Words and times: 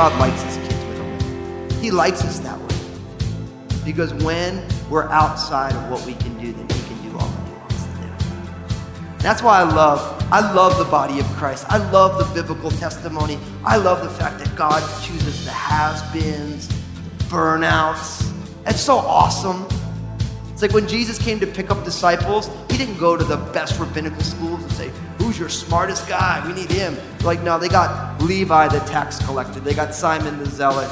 God 0.00 0.18
likes 0.18 0.42
his 0.42 0.56
kids 0.56 0.84
with 0.86 0.98
a 0.98 1.02
limp. 1.02 1.72
He 1.82 1.90
likes 1.90 2.24
us 2.24 2.38
that 2.38 2.58
way. 2.58 3.84
Because 3.84 4.14
when 4.14 4.66
we're 4.88 5.10
outside 5.10 5.74
of 5.74 5.90
what 5.90 6.06
we 6.06 6.14
can 6.14 6.38
do, 6.38 6.54
then 6.54 6.79
That's 9.20 9.42
why 9.42 9.60
I 9.60 9.64
love, 9.64 10.00
I 10.32 10.52
love 10.54 10.78
the 10.78 10.90
body 10.90 11.20
of 11.20 11.26
Christ. 11.36 11.66
I 11.68 11.76
love 11.90 12.16
the 12.16 12.34
biblical 12.34 12.70
testimony. 12.70 13.38
I 13.64 13.76
love 13.76 14.02
the 14.02 14.08
fact 14.08 14.38
that 14.38 14.56
God 14.56 14.80
chooses 15.02 15.44
the 15.44 15.50
has-beens, 15.50 16.68
burnouts. 17.28 18.32
That's 18.64 18.80
so 18.80 18.96
awesome. 18.96 19.66
It's 20.52 20.62
like 20.62 20.72
when 20.72 20.88
Jesus 20.88 21.18
came 21.18 21.38
to 21.40 21.46
pick 21.46 21.70
up 21.70 21.84
disciples, 21.84 22.48
he 22.70 22.78
didn't 22.78 22.98
go 22.98 23.14
to 23.14 23.22
the 23.22 23.36
best 23.36 23.78
rabbinical 23.78 24.22
schools 24.22 24.62
and 24.62 24.72
say, 24.72 24.90
Who's 25.18 25.38
your 25.38 25.50
smartest 25.50 26.08
guy? 26.08 26.42
We 26.46 26.54
need 26.54 26.70
him. 26.70 26.96
Like, 27.22 27.42
no, 27.42 27.58
they 27.58 27.68
got 27.68 28.22
Levi 28.22 28.68
the 28.68 28.80
tax 28.80 29.22
collector, 29.26 29.60
they 29.60 29.74
got 29.74 29.94
Simon 29.94 30.38
the 30.38 30.46
zealot. 30.46 30.90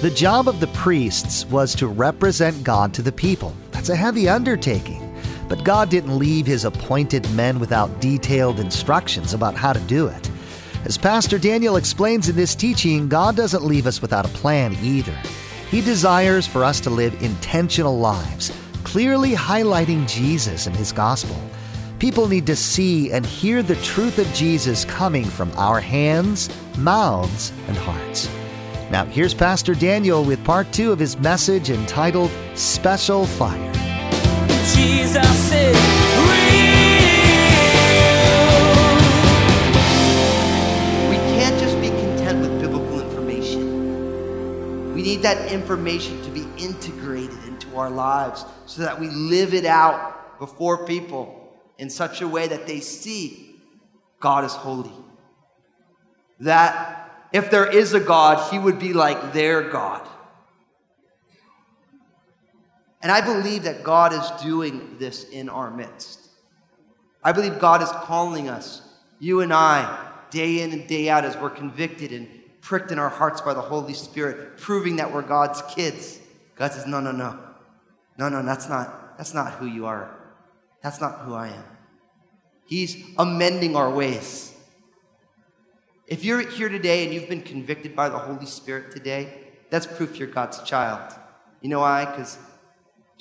The 0.00 0.10
job 0.10 0.48
of 0.48 0.60
the 0.60 0.68
priests 0.68 1.44
was 1.46 1.74
to 1.76 1.88
represent 1.88 2.62
God 2.62 2.94
to 2.94 3.02
the 3.02 3.12
people. 3.12 3.52
That's 3.72 3.88
a 3.88 3.96
heavy 3.96 4.28
undertaking. 4.28 5.03
But 5.48 5.64
God 5.64 5.90
didn't 5.90 6.18
leave 6.18 6.46
his 6.46 6.64
appointed 6.64 7.30
men 7.32 7.58
without 7.58 8.00
detailed 8.00 8.60
instructions 8.60 9.34
about 9.34 9.54
how 9.54 9.72
to 9.72 9.80
do 9.80 10.06
it. 10.06 10.30
As 10.84 10.98
Pastor 10.98 11.38
Daniel 11.38 11.76
explains 11.76 12.28
in 12.28 12.36
this 12.36 12.54
teaching, 12.54 13.08
God 13.08 13.36
doesn't 13.36 13.64
leave 13.64 13.86
us 13.86 14.02
without 14.02 14.26
a 14.26 14.28
plan 14.30 14.76
either. 14.82 15.16
He 15.70 15.80
desires 15.80 16.46
for 16.46 16.62
us 16.62 16.78
to 16.80 16.90
live 16.90 17.22
intentional 17.22 17.98
lives, 17.98 18.52
clearly 18.84 19.32
highlighting 19.32 20.08
Jesus 20.08 20.66
and 20.66 20.76
his 20.76 20.92
gospel. 20.92 21.36
People 21.98 22.28
need 22.28 22.46
to 22.46 22.56
see 22.56 23.12
and 23.12 23.24
hear 23.24 23.62
the 23.62 23.76
truth 23.76 24.18
of 24.18 24.32
Jesus 24.34 24.84
coming 24.84 25.24
from 25.24 25.50
our 25.56 25.80
hands, 25.80 26.50
mouths, 26.76 27.50
and 27.66 27.76
hearts. 27.76 28.28
Now, 28.90 29.06
here's 29.06 29.32
Pastor 29.32 29.74
Daniel 29.74 30.22
with 30.22 30.44
part 30.44 30.70
two 30.70 30.92
of 30.92 30.98
his 30.98 31.18
message 31.18 31.70
entitled 31.70 32.30
Special 32.54 33.26
Fire. 33.26 33.73
That 45.24 45.50
information 45.50 46.22
to 46.22 46.30
be 46.30 46.46
integrated 46.58 47.36
into 47.46 47.76
our 47.76 47.90
lives 47.90 48.44
so 48.66 48.82
that 48.82 49.00
we 49.00 49.08
live 49.08 49.54
it 49.54 49.64
out 49.64 50.38
before 50.38 50.86
people 50.86 51.50
in 51.78 51.88
such 51.88 52.20
a 52.20 52.28
way 52.28 52.46
that 52.46 52.66
they 52.66 52.78
see 52.78 53.56
God 54.20 54.44
is 54.44 54.52
holy. 54.52 54.92
That 56.40 57.28
if 57.32 57.50
there 57.50 57.66
is 57.66 57.94
a 57.94 58.00
God, 58.00 58.50
he 58.52 58.58
would 58.58 58.78
be 58.78 58.92
like 58.92 59.32
their 59.32 59.62
God. 59.70 60.06
And 63.04 63.12
I 63.12 63.20
believe 63.20 63.64
that 63.64 63.84
God 63.84 64.14
is 64.14 64.42
doing 64.42 64.96
this 64.98 65.24
in 65.24 65.50
our 65.50 65.70
midst. 65.70 66.20
I 67.22 67.32
believe 67.32 67.58
God 67.58 67.82
is 67.82 67.90
calling 67.90 68.48
us, 68.48 68.80
you 69.20 69.42
and 69.42 69.52
I, 69.52 70.10
day 70.30 70.62
in 70.62 70.72
and 70.72 70.86
day 70.86 71.10
out, 71.10 71.26
as 71.26 71.36
we're 71.36 71.50
convicted 71.50 72.12
and 72.12 72.26
pricked 72.62 72.90
in 72.90 72.98
our 72.98 73.10
hearts 73.10 73.42
by 73.42 73.52
the 73.52 73.60
Holy 73.60 73.92
Spirit, 73.92 74.56
proving 74.56 74.96
that 74.96 75.12
we're 75.12 75.20
God's 75.20 75.60
kids. 75.74 76.18
God 76.56 76.72
says, 76.72 76.86
No, 76.86 76.98
no, 76.98 77.12
no. 77.12 77.38
No, 78.16 78.30
no, 78.30 78.42
that's 78.42 78.70
not, 78.70 79.18
that's 79.18 79.34
not 79.34 79.52
who 79.52 79.66
you 79.66 79.84
are. 79.84 80.16
That's 80.82 80.98
not 80.98 81.20
who 81.26 81.34
I 81.34 81.48
am. 81.48 81.64
He's 82.64 83.04
amending 83.18 83.76
our 83.76 83.90
ways. 83.90 84.56
If 86.06 86.24
you're 86.24 86.40
here 86.40 86.70
today 86.70 87.04
and 87.04 87.12
you've 87.12 87.28
been 87.28 87.42
convicted 87.42 87.94
by 87.94 88.08
the 88.08 88.18
Holy 88.18 88.46
Spirit 88.46 88.92
today, 88.92 89.52
that's 89.68 89.86
proof 89.86 90.18
you're 90.18 90.28
God's 90.28 90.62
child. 90.62 91.12
You 91.60 91.68
know 91.68 91.80
why? 91.80 92.06
Because 92.06 92.38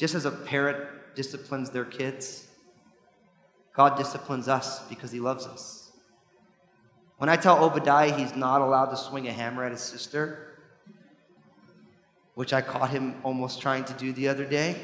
just 0.03 0.15
as 0.15 0.25
a 0.25 0.31
parent 0.31 0.85
disciplines 1.15 1.69
their 1.69 1.85
kids, 1.85 2.45
God 3.73 3.97
disciplines 3.97 4.49
us 4.49 4.85
because 4.89 5.13
He 5.13 5.21
loves 5.21 5.45
us. 5.45 5.93
When 7.19 7.29
I 7.29 7.37
tell 7.37 7.63
Obadiah 7.63 8.11
he's 8.11 8.35
not 8.35 8.59
allowed 8.59 8.87
to 8.87 8.97
swing 8.97 9.29
a 9.29 9.31
hammer 9.31 9.63
at 9.63 9.71
his 9.71 9.79
sister, 9.79 10.59
which 12.33 12.51
I 12.51 12.59
caught 12.59 12.89
him 12.89 13.15
almost 13.23 13.61
trying 13.61 13.85
to 13.85 13.93
do 13.93 14.11
the 14.11 14.27
other 14.27 14.43
day, 14.43 14.75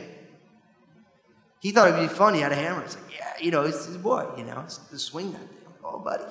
he 1.59 1.71
thought 1.71 1.89
it'd 1.89 1.99
be 1.99 2.07
funny. 2.07 2.37
He 2.37 2.43
had 2.43 2.53
a 2.53 2.55
hammer. 2.55 2.81
It's 2.83 2.95
like, 2.95 3.13
yeah, 3.13 3.33
you 3.41 3.51
know, 3.51 3.63
it's 3.63 3.87
his 3.87 3.97
boy, 3.97 4.25
you 4.37 4.45
know, 4.45 4.63
just 4.65 4.99
swing 4.99 5.33
that 5.33 5.41
thing. 5.41 5.73
Oh, 5.83 5.99
buddy. 5.99 6.23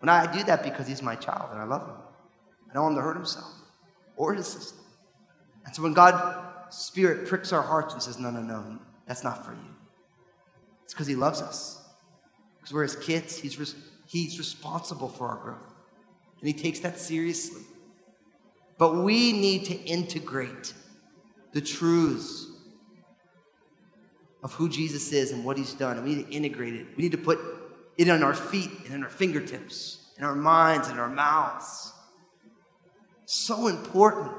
When 0.00 0.10
I 0.10 0.30
do 0.30 0.44
that 0.44 0.62
because 0.62 0.86
he's 0.86 1.00
my 1.00 1.14
child 1.14 1.48
and 1.52 1.62
I 1.62 1.64
love 1.64 1.88
him, 1.88 1.96
I 2.68 2.74
don't 2.74 2.82
want 2.82 2.92
him 2.92 2.98
to 2.98 3.02
hurt 3.04 3.16
himself 3.16 3.54
or 4.18 4.34
his 4.34 4.48
sister. 4.48 4.76
And 5.64 5.74
so 5.74 5.82
when 5.82 5.94
God's 5.94 6.49
Spirit 6.70 7.26
pricks 7.26 7.52
our 7.52 7.62
hearts 7.62 7.94
and 7.94 8.02
says, 8.02 8.18
no, 8.18 8.30
no, 8.30 8.40
no, 8.40 8.78
that's 9.06 9.24
not 9.24 9.44
for 9.44 9.52
you, 9.52 9.74
it's 10.84 10.94
because 10.94 11.06
he 11.06 11.14
loves 11.16 11.42
us. 11.42 11.76
Because 12.58 12.74
we're 12.74 12.82
his 12.82 12.96
kids, 12.96 13.38
he's, 13.38 13.58
res- 13.58 13.74
he's 14.06 14.38
responsible 14.38 15.08
for 15.08 15.28
our 15.28 15.36
growth. 15.36 15.74
And 16.40 16.46
he 16.46 16.52
takes 16.52 16.80
that 16.80 16.98
seriously. 16.98 17.62
But 18.76 18.96
we 18.96 19.32
need 19.32 19.64
to 19.66 19.74
integrate 19.74 20.74
the 21.52 21.60
truths 21.60 22.46
of 24.42 24.52
who 24.54 24.68
Jesus 24.68 25.12
is 25.12 25.32
and 25.32 25.44
what 25.44 25.58
he's 25.58 25.74
done. 25.74 25.96
And 25.96 26.06
we 26.06 26.16
need 26.16 26.26
to 26.26 26.32
integrate 26.32 26.74
it. 26.74 26.86
We 26.96 27.02
need 27.02 27.12
to 27.12 27.18
put 27.18 27.38
it 27.96 28.08
on 28.08 28.22
our 28.22 28.34
feet 28.34 28.70
and 28.84 28.94
in 28.94 29.02
our 29.02 29.10
fingertips, 29.10 30.12
in 30.18 30.24
our 30.24 30.34
minds 30.34 30.88
and 30.88 30.98
our 31.00 31.10
mouths. 31.10 31.92
So 33.26 33.68
important. 33.68 34.32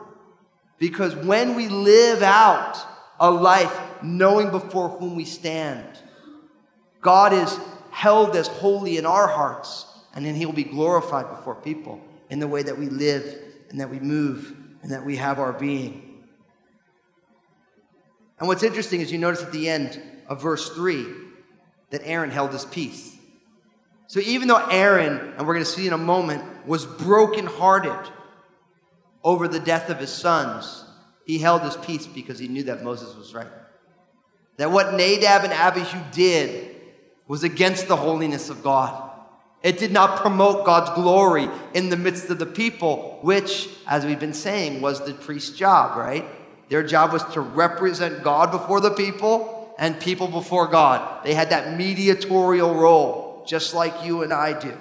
Because 0.81 1.16
when 1.16 1.53
we 1.53 1.68
live 1.68 2.24
out 2.24 2.75
a 3.19 3.30
life 3.30 3.80
knowing 4.02 4.50
before 4.50 4.90
whom 4.90 5.16
we 5.16 5.25
stand, 5.25 5.86
God 7.02 7.34
is 7.34 7.56
held 7.92 8.36
as 8.36 8.47
holy 8.47 8.97
in 8.97 9.06
our 9.06 9.28
hearts, 9.28 9.86
and 10.16 10.25
then 10.25 10.34
He 10.34 10.47
will 10.47 10.53
be 10.53 10.64
glorified 10.64 11.30
before 11.30 11.53
people 11.53 12.02
in 12.31 12.40
the 12.40 12.47
way 12.47 12.64
that 12.64 12.80
we 12.80 12.90
live 12.90 13.44
and 13.69 13.80
that 13.80 13.92
we 13.92 14.00
move 14.00 14.56
and 14.81 14.92
that 14.92 15.06
we 15.06 15.18
have 15.18 15.38
our 15.38 15.53
being. 15.53 16.24
And 18.40 18.48
what's 18.48 18.63
interesting 18.63 19.02
is 19.02 19.12
you 19.12 19.19
notice 19.19 19.44
at 19.44 19.52
the 19.52 19.69
end 19.69 20.02
of 20.25 20.42
verse 20.42 20.72
3 20.72 21.06
that 21.92 22.02
Aaron 22.06 22.31
held 22.31 22.53
his 22.53 22.66
peace. 22.66 23.16
So 24.08 24.19
even 24.19 24.48
though 24.48 24.66
Aaron, 24.72 25.36
and 25.38 25.46
we're 25.46 25.53
going 25.53 25.63
to 25.63 25.72
see 25.72 25.86
in 25.86 25.94
a 25.94 25.98
moment, 26.00 26.66
was 26.66 26.88
brokenhearted 26.88 28.12
over 29.23 29.47
the 29.47 29.59
death 29.59 29.89
of 29.89 29.99
his 29.99 30.11
sons, 30.11 30.83
he 31.25 31.37
held 31.37 31.61
his 31.61 31.77
peace 31.77 32.07
because 32.07 32.39
he 32.39 32.47
knew 32.47 32.63
that 32.63 32.83
Moses 32.83 33.15
was 33.15 33.33
right. 33.33 33.47
That 34.57 34.71
what 34.71 34.93
Nadab 34.93 35.43
and 35.43 35.53
Abihu 35.53 35.99
did 36.11 36.75
was 37.27 37.43
against 37.43 37.87
the 37.87 37.95
holiness 37.95 38.49
of 38.49 38.63
God. 38.63 39.09
It 39.63 39.77
did 39.77 39.91
not 39.91 40.21
promote 40.21 40.65
God's 40.65 40.89
glory 40.91 41.47
in 41.73 41.89
the 41.89 41.97
midst 41.97 42.29
of 42.29 42.39
the 42.39 42.47
people, 42.47 43.19
which, 43.21 43.69
as 43.87 44.05
we've 44.05 44.19
been 44.19 44.33
saying, 44.33 44.81
was 44.81 45.05
the 45.05 45.13
priest's 45.13 45.55
job, 45.55 45.97
right? 45.97 46.25
Their 46.69 46.83
job 46.83 47.13
was 47.13 47.23
to 47.33 47.41
represent 47.41 48.23
God 48.23 48.51
before 48.51 48.81
the 48.81 48.91
people 48.91 49.73
and 49.77 49.99
people 49.99 50.27
before 50.27 50.67
God. 50.67 51.24
They 51.24 51.33
had 51.33 51.51
that 51.51 51.77
mediatorial 51.77 52.74
role, 52.74 53.44
just 53.47 53.74
like 53.74 54.03
you 54.03 54.24
and 54.24 54.33
I 54.33 54.59
do. 54.59 54.75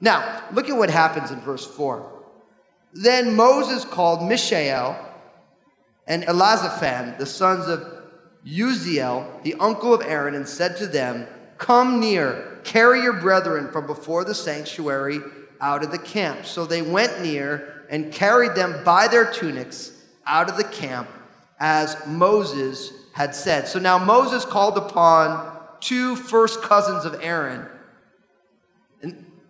Now, 0.00 0.44
look 0.52 0.68
at 0.68 0.76
what 0.76 0.90
happens 0.90 1.30
in 1.30 1.40
verse 1.40 1.66
4. 1.66 2.19
Then 2.92 3.36
Moses 3.36 3.84
called 3.84 4.28
Mishael 4.28 4.96
and 6.06 6.24
Elazaphan, 6.24 7.18
the 7.18 7.26
sons 7.26 7.68
of 7.68 7.86
Uzziel, 8.44 9.42
the 9.42 9.54
uncle 9.54 9.94
of 9.94 10.02
Aaron, 10.02 10.34
and 10.34 10.48
said 10.48 10.76
to 10.78 10.86
them, 10.86 11.26
Come 11.58 12.00
near, 12.00 12.58
carry 12.64 13.02
your 13.02 13.20
brethren 13.20 13.70
from 13.70 13.86
before 13.86 14.24
the 14.24 14.34
sanctuary 14.34 15.20
out 15.60 15.84
of 15.84 15.92
the 15.92 15.98
camp. 15.98 16.46
So 16.46 16.64
they 16.64 16.82
went 16.82 17.22
near 17.22 17.84
and 17.90 18.12
carried 18.12 18.54
them 18.54 18.82
by 18.84 19.08
their 19.08 19.30
tunics 19.30 19.92
out 20.26 20.48
of 20.48 20.56
the 20.56 20.64
camp, 20.64 21.08
as 21.58 21.96
Moses 22.06 22.92
had 23.12 23.34
said. 23.34 23.68
So 23.68 23.78
now 23.78 23.98
Moses 23.98 24.44
called 24.44 24.78
upon 24.78 25.58
two 25.80 26.16
first 26.16 26.62
cousins 26.62 27.04
of 27.04 27.20
Aaron 27.22 27.66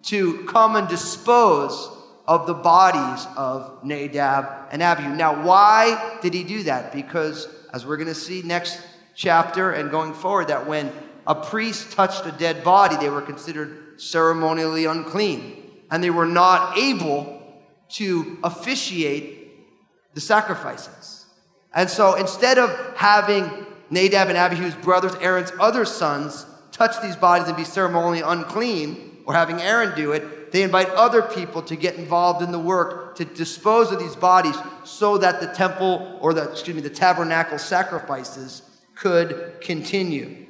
to 0.02 0.44
come 0.44 0.76
and 0.76 0.88
dispose 0.88 1.96
of 2.30 2.46
the 2.46 2.54
bodies 2.54 3.26
of 3.36 3.82
Nadab 3.82 4.68
and 4.70 4.80
Abihu. 4.84 5.16
Now, 5.16 5.44
why 5.44 6.20
did 6.22 6.32
he 6.32 6.44
do 6.44 6.62
that? 6.62 6.92
Because, 6.92 7.48
as 7.72 7.84
we're 7.84 7.96
going 7.96 8.06
to 8.06 8.14
see 8.14 8.40
next 8.42 8.80
chapter 9.16 9.72
and 9.72 9.90
going 9.90 10.14
forward, 10.14 10.46
that 10.46 10.64
when 10.68 10.92
a 11.26 11.34
priest 11.34 11.90
touched 11.90 12.24
a 12.26 12.30
dead 12.30 12.62
body, 12.62 12.96
they 12.98 13.08
were 13.08 13.20
considered 13.20 14.00
ceremonially 14.00 14.84
unclean, 14.84 15.82
and 15.90 16.04
they 16.04 16.10
were 16.10 16.24
not 16.24 16.78
able 16.78 17.42
to 17.88 18.38
officiate 18.44 20.14
the 20.14 20.20
sacrifices. 20.20 21.26
And 21.74 21.90
so 21.90 22.14
instead 22.14 22.58
of 22.58 22.70
having 22.96 23.66
Nadab 23.90 24.28
and 24.28 24.38
Abihu's 24.38 24.76
brothers, 24.76 25.16
Aaron's 25.16 25.50
other 25.58 25.84
sons, 25.84 26.46
touch 26.70 27.02
these 27.02 27.16
bodies 27.16 27.48
and 27.48 27.56
be 27.56 27.64
ceremonially 27.64 28.20
unclean, 28.20 29.24
or 29.26 29.34
having 29.34 29.60
Aaron 29.60 29.96
do 29.96 30.12
it, 30.12 30.22
they 30.52 30.62
invite 30.62 30.88
other 30.90 31.22
people 31.22 31.62
to 31.62 31.76
get 31.76 31.96
involved 31.96 32.42
in 32.42 32.52
the 32.52 32.58
work 32.58 33.16
to 33.16 33.24
dispose 33.24 33.92
of 33.92 33.98
these 33.98 34.16
bodies 34.16 34.56
so 34.84 35.18
that 35.18 35.40
the 35.40 35.48
temple 35.48 36.18
or 36.20 36.34
the 36.34 36.50
excuse 36.50 36.74
me 36.74 36.82
the 36.82 36.90
tabernacle 36.90 37.58
sacrifices 37.58 38.62
could 38.94 39.60
continue. 39.60 40.46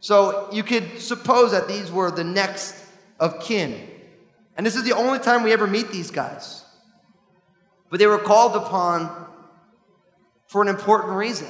So 0.00 0.48
you 0.52 0.62
could 0.62 1.00
suppose 1.00 1.52
that 1.52 1.68
these 1.68 1.90
were 1.90 2.10
the 2.10 2.24
next 2.24 2.74
of 3.18 3.40
kin. 3.40 3.88
And 4.56 4.66
this 4.66 4.76
is 4.76 4.84
the 4.84 4.92
only 4.92 5.18
time 5.18 5.42
we 5.42 5.52
ever 5.52 5.66
meet 5.66 5.90
these 5.90 6.10
guys. 6.10 6.64
But 7.90 7.98
they 7.98 8.06
were 8.06 8.18
called 8.18 8.56
upon 8.56 9.26
for 10.46 10.62
an 10.62 10.68
important 10.68 11.12
reason. 11.12 11.48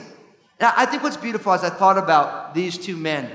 Now, 0.60 0.72
I 0.76 0.86
think 0.86 1.02
what's 1.02 1.16
beautiful 1.16 1.52
as 1.52 1.64
I 1.64 1.70
thought 1.70 1.96
about 1.96 2.54
these 2.54 2.76
two 2.76 2.96
men, 2.96 3.30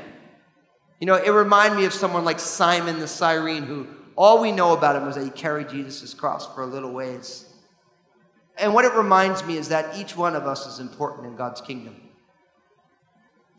you 0.99 1.07
know, 1.07 1.15
it 1.15 1.29
reminded 1.29 1.77
me 1.77 1.85
of 1.85 1.93
someone 1.93 2.23
like 2.23 2.39
Simon 2.39 2.99
the 2.99 3.07
Cyrene, 3.07 3.63
who 3.63 3.87
all 4.17 4.41
we 4.41 4.51
know 4.51 4.73
about 4.73 4.95
him 4.95 5.05
was 5.05 5.15
that 5.15 5.23
he 5.23 5.29
carried 5.29 5.69
Jesus' 5.69 6.13
cross 6.13 6.53
for 6.53 6.61
a 6.61 6.65
little 6.65 6.91
ways. 6.91 7.45
And 8.57 8.73
what 8.73 8.85
it 8.85 8.93
reminds 8.93 9.43
me 9.43 9.57
is 9.57 9.69
that 9.69 9.97
each 9.97 10.15
one 10.15 10.35
of 10.35 10.45
us 10.45 10.65
is 10.65 10.79
important 10.79 11.27
in 11.27 11.35
God's 11.35 11.59
kingdom. 11.59 11.95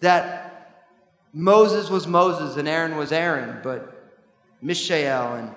That 0.01 0.85
Moses 1.33 1.91
was 1.91 2.07
Moses 2.07 2.57
and 2.57 2.67
Aaron 2.67 2.97
was 2.97 3.13
Aaron, 3.13 3.61
but 3.63 3.93
Mishael 4.63 5.35
and 5.35 5.55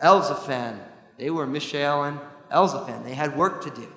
Elzaphan, 0.00 0.78
they 1.18 1.30
were 1.30 1.46
Mishael 1.46 2.04
and 2.04 2.20
Elzaphan. 2.52 3.02
They 3.04 3.14
had 3.14 3.36
work 3.36 3.62
to 3.64 3.70
do. 3.70 3.88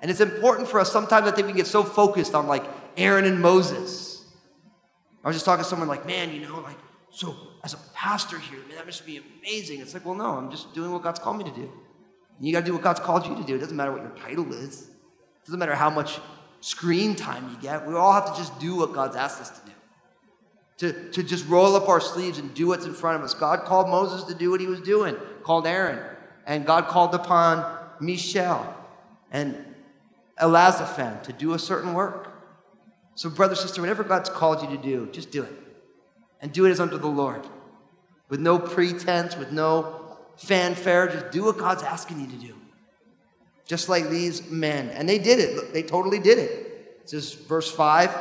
And 0.00 0.10
it's 0.10 0.20
important 0.20 0.68
for 0.68 0.78
us 0.78 0.92
sometimes 0.92 1.26
I 1.26 1.32
think 1.32 1.48
we 1.48 1.52
get 1.52 1.66
so 1.66 1.82
focused 1.82 2.34
on 2.34 2.46
like 2.46 2.64
Aaron 2.96 3.24
and 3.24 3.40
Moses. 3.40 4.24
I 5.24 5.28
was 5.28 5.36
just 5.36 5.44
talking 5.44 5.64
to 5.64 5.68
someone 5.68 5.88
like, 5.88 6.06
man, 6.06 6.32
you 6.32 6.42
know, 6.42 6.60
like, 6.60 6.78
so 7.10 7.34
as 7.66 7.74
a 7.74 7.78
pastor 7.94 8.38
here, 8.38 8.60
man, 8.60 8.76
that 8.76 8.86
must 8.86 9.04
be 9.04 9.20
amazing. 9.40 9.80
It's 9.80 9.92
like, 9.92 10.06
well, 10.06 10.14
no, 10.14 10.36
I'm 10.36 10.52
just 10.52 10.72
doing 10.72 10.92
what 10.92 11.02
God's 11.02 11.18
called 11.18 11.36
me 11.36 11.42
to 11.42 11.50
do. 11.50 11.68
And 12.38 12.46
you 12.46 12.52
got 12.52 12.60
to 12.60 12.66
do 12.66 12.74
what 12.74 12.82
God's 12.82 13.00
called 13.00 13.26
you 13.26 13.34
to 13.34 13.42
do. 13.42 13.56
It 13.56 13.58
doesn't 13.58 13.76
matter 13.76 13.90
what 13.90 14.02
your 14.02 14.12
title 14.12 14.52
is, 14.52 14.82
it 14.82 15.46
doesn't 15.46 15.58
matter 15.58 15.74
how 15.74 15.90
much 15.90 16.20
screen 16.60 17.16
time 17.16 17.50
you 17.50 17.56
get. 17.60 17.84
We 17.84 17.96
all 17.96 18.12
have 18.12 18.30
to 18.32 18.36
just 18.40 18.56
do 18.60 18.76
what 18.76 18.92
God's 18.92 19.16
asked 19.16 19.40
us 19.40 19.50
to 19.50 19.66
do. 19.66 19.72
To, 20.78 21.10
to 21.10 21.22
just 21.24 21.48
roll 21.48 21.74
up 21.74 21.88
our 21.88 22.00
sleeves 22.00 22.38
and 22.38 22.54
do 22.54 22.68
what's 22.68 22.86
in 22.86 22.94
front 22.94 23.18
of 23.18 23.24
us. 23.24 23.34
God 23.34 23.64
called 23.64 23.88
Moses 23.88 24.22
to 24.28 24.34
do 24.34 24.52
what 24.52 24.60
he 24.60 24.68
was 24.68 24.80
doing, 24.80 25.16
called 25.42 25.66
Aaron. 25.66 25.98
And 26.46 26.64
God 26.64 26.86
called 26.86 27.16
upon 27.16 27.78
Mishael 28.00 28.76
and 29.32 29.56
Elazaphan 30.40 31.24
to 31.24 31.32
do 31.32 31.54
a 31.54 31.58
certain 31.58 31.94
work. 31.94 32.32
So, 33.16 33.28
brother, 33.28 33.56
sister, 33.56 33.80
whatever 33.80 34.04
God's 34.04 34.30
called 34.30 34.62
you 34.62 34.68
to 34.68 34.80
do, 34.80 35.08
just 35.10 35.32
do 35.32 35.42
it. 35.42 35.52
And 36.40 36.52
do 36.52 36.64
it 36.64 36.70
as 36.70 36.78
unto 36.78 36.96
the 36.96 37.08
Lord. 37.08 37.44
With 38.28 38.40
no 38.40 38.58
pretense, 38.58 39.36
with 39.36 39.52
no 39.52 40.16
fanfare, 40.36 41.08
just 41.08 41.30
do 41.30 41.44
what 41.44 41.58
God's 41.58 41.82
asking 41.82 42.20
you 42.20 42.26
to 42.26 42.36
do. 42.36 42.54
Just 43.66 43.88
like 43.88 44.08
these 44.08 44.50
men. 44.50 44.90
And 44.90 45.08
they 45.08 45.18
did 45.18 45.38
it. 45.38 45.72
They 45.72 45.82
totally 45.82 46.18
did 46.18 46.38
it. 46.38 47.00
It 47.02 47.10
says, 47.10 47.34
verse 47.34 47.70
5 47.70 48.14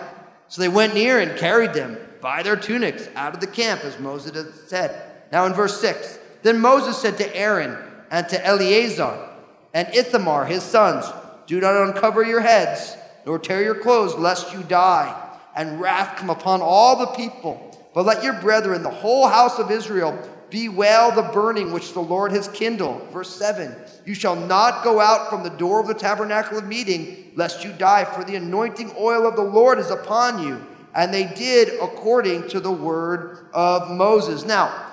So 0.47 0.61
they 0.61 0.69
went 0.69 0.93
near 0.93 1.19
and 1.19 1.37
carried 1.37 1.73
them 1.73 1.97
by 2.21 2.43
their 2.43 2.55
tunics 2.55 3.07
out 3.15 3.33
of 3.33 3.39
the 3.41 3.47
camp, 3.47 3.83
as 3.83 3.99
Moses 3.99 4.35
had 4.35 4.53
said. 4.67 5.11
Now, 5.31 5.45
in 5.45 5.53
verse 5.53 5.79
6, 5.81 6.19
then 6.43 6.59
Moses 6.59 6.97
said 6.97 7.17
to 7.17 7.35
Aaron 7.35 7.77
and 8.09 8.27
to 8.29 8.45
Eleazar 8.45 9.29
and 9.73 9.87
Ithamar, 9.93 10.45
his 10.45 10.63
sons, 10.63 11.05
Do 11.47 11.59
not 11.59 11.87
uncover 11.87 12.23
your 12.23 12.41
heads, 12.41 12.95
nor 13.25 13.37
tear 13.39 13.61
your 13.61 13.75
clothes, 13.75 14.15
lest 14.15 14.53
you 14.53 14.63
die, 14.63 15.13
and 15.55 15.79
wrath 15.81 16.17
come 16.17 16.29
upon 16.29 16.61
all 16.61 16.97
the 16.97 17.07
people. 17.07 17.74
But 17.95 18.05
let 18.05 18.23
your 18.23 18.33
brethren, 18.33 18.83
the 18.83 18.89
whole 18.89 19.27
house 19.27 19.57
of 19.57 19.71
Israel, 19.71 20.19
bewail 20.49 21.11
the 21.11 21.31
burning 21.33 21.71
which 21.71 21.93
the 21.93 22.01
Lord 22.01 22.33
has 22.33 22.49
kindled. 22.49 23.09
Verse 23.11 23.33
7 23.33 23.73
You 24.05 24.13
shall 24.13 24.35
not 24.35 24.83
go 24.83 24.99
out 24.99 25.29
from 25.29 25.43
the 25.43 25.49
door 25.49 25.79
of 25.79 25.87
the 25.87 25.93
tabernacle 25.93 26.57
of 26.57 26.67
meeting, 26.67 27.31
lest 27.35 27.63
you 27.63 27.71
die, 27.71 28.03
for 28.03 28.25
the 28.25 28.35
anointing 28.35 28.93
oil 28.99 29.25
of 29.25 29.37
the 29.37 29.41
Lord 29.41 29.79
is 29.79 29.89
upon 29.89 30.43
you. 30.43 30.61
And 30.93 31.13
they 31.13 31.25
did 31.25 31.81
according 31.81 32.49
to 32.49 32.59
the 32.59 32.71
word 32.71 33.47
of 33.53 33.89
Moses. 33.89 34.45
Now, 34.45 34.91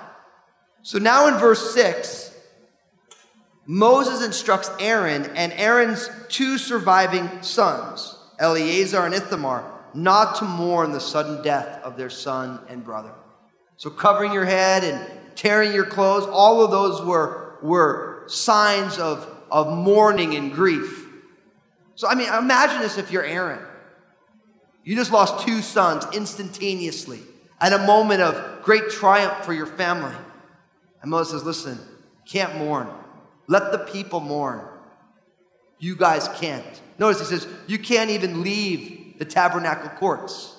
so 0.81 0.97
now 0.97 1.27
in 1.27 1.35
verse 1.35 1.73
6, 1.73 2.33
Moses 3.65 4.25
instructs 4.25 4.69
Aaron 4.79 5.25
and 5.35 5.51
Aaron's 5.53 6.09
two 6.29 6.57
surviving 6.57 7.29
sons, 7.41 8.17
Eleazar 8.39 9.05
and 9.05 9.13
Ithamar, 9.13 9.72
not 9.93 10.35
to 10.37 10.45
mourn 10.45 10.91
the 10.91 10.99
sudden 10.99 11.43
death 11.43 11.81
of 11.83 11.97
their 11.97 12.09
son 12.09 12.59
and 12.69 12.83
brother. 12.83 13.13
So 13.77 13.89
covering 13.89 14.31
your 14.31 14.45
head 14.45 14.83
and 14.83 15.35
tearing 15.35 15.73
your 15.73 15.85
clothes, 15.85 16.25
all 16.25 16.63
of 16.63 16.71
those 16.71 17.01
were, 17.01 17.57
were 17.61 18.23
signs 18.27 18.97
of, 18.97 19.27
of 19.51 19.75
mourning 19.75 20.35
and 20.35 20.53
grief. 20.53 21.07
So, 21.95 22.07
I 22.07 22.15
mean, 22.15 22.31
imagine 22.33 22.81
this 22.81 22.97
if 22.97 23.11
you're 23.11 23.25
Aaron. 23.25 23.59
You 24.83 24.95
just 24.95 25.11
lost 25.11 25.45
two 25.45 25.61
sons 25.61 26.05
instantaneously 26.13 27.21
at 27.61 27.71
a 27.71 27.79
moment 27.79 28.21
of 28.21 28.63
great 28.63 28.89
triumph 28.89 29.45
for 29.45 29.53
your 29.53 29.65
family. 29.65 30.15
And 31.01 31.11
Moses 31.11 31.41
says, 31.41 31.43
Listen, 31.45 31.79
can't 32.25 32.57
mourn. 32.57 32.89
Let 33.47 33.71
the 33.71 33.79
people 33.79 34.19
mourn. 34.19 34.61
You 35.79 35.95
guys 35.95 36.27
can't. 36.39 36.81
Notice 36.99 37.19
he 37.19 37.25
says, 37.25 37.47
You 37.67 37.79
can't 37.79 38.09
even 38.09 38.43
leave 38.43 39.02
the 39.17 39.25
tabernacle 39.25 39.89
courts. 39.89 40.55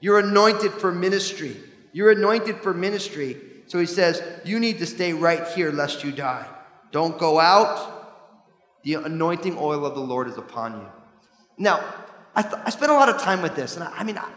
You're 0.00 0.18
anointed 0.18 0.72
for 0.72 0.92
ministry. 0.92 1.56
You're 1.92 2.10
anointed 2.10 2.56
for 2.56 2.74
ministry. 2.74 3.36
So 3.66 3.78
he 3.78 3.86
says, 3.86 4.22
You 4.44 4.58
need 4.58 4.78
to 4.78 4.86
stay 4.86 5.12
right 5.12 5.46
here 5.48 5.70
lest 5.70 6.04
you 6.04 6.12
die. 6.12 6.46
Don't 6.90 7.18
go 7.18 7.38
out. 7.40 8.00
The 8.84 8.94
anointing 8.94 9.56
oil 9.58 9.86
of 9.86 9.94
the 9.94 10.00
Lord 10.00 10.28
is 10.28 10.36
upon 10.36 10.80
you. 10.80 10.88
Now, 11.56 11.84
I, 12.34 12.42
th- 12.42 12.54
I 12.64 12.70
spent 12.70 12.90
a 12.90 12.94
lot 12.94 13.08
of 13.08 13.20
time 13.20 13.42
with 13.42 13.54
this. 13.54 13.76
And 13.76 13.84
I, 13.84 13.92
I 13.98 14.04
mean, 14.04 14.18
I, 14.18 14.28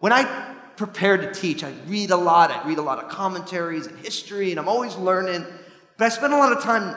when 0.00 0.12
I 0.12 0.54
prepare 0.76 1.16
to 1.16 1.32
teach, 1.32 1.64
I 1.64 1.72
read 1.86 2.10
a 2.10 2.16
lot. 2.16 2.50
I 2.50 2.66
read 2.68 2.78
a 2.78 2.82
lot 2.82 3.02
of 3.02 3.10
commentaries 3.10 3.86
and 3.86 3.98
history, 3.98 4.50
and 4.50 4.60
I'm 4.60 4.68
always 4.68 4.96
learning. 4.96 5.46
But 5.96 6.04
I 6.04 6.08
spent 6.10 6.32
a 6.32 6.36
lot 6.36 6.52
of 6.52 6.62
time 6.62 6.94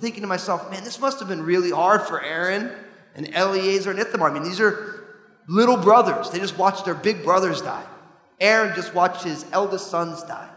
thinking 0.00 0.22
to 0.22 0.26
myself, 0.26 0.68
man, 0.70 0.82
this 0.82 0.98
must 0.98 1.20
have 1.20 1.28
been 1.28 1.42
really 1.42 1.70
hard 1.70 2.02
for 2.02 2.22
Aaron 2.22 2.72
and 3.14 3.30
Eleazar 3.32 3.90
and 3.90 4.00
Ithamar. 4.00 4.30
I 4.30 4.34
mean, 4.34 4.42
these 4.42 4.60
are 4.60 5.01
little 5.48 5.76
brothers. 5.76 6.30
They 6.30 6.38
just 6.38 6.58
watched 6.58 6.84
their 6.84 6.94
big 6.94 7.22
brothers 7.24 7.60
die. 7.60 7.84
Aaron 8.40 8.74
just 8.74 8.94
watched 8.94 9.22
his 9.24 9.44
eldest 9.52 9.88
sons 9.88 10.22
die. 10.22 10.50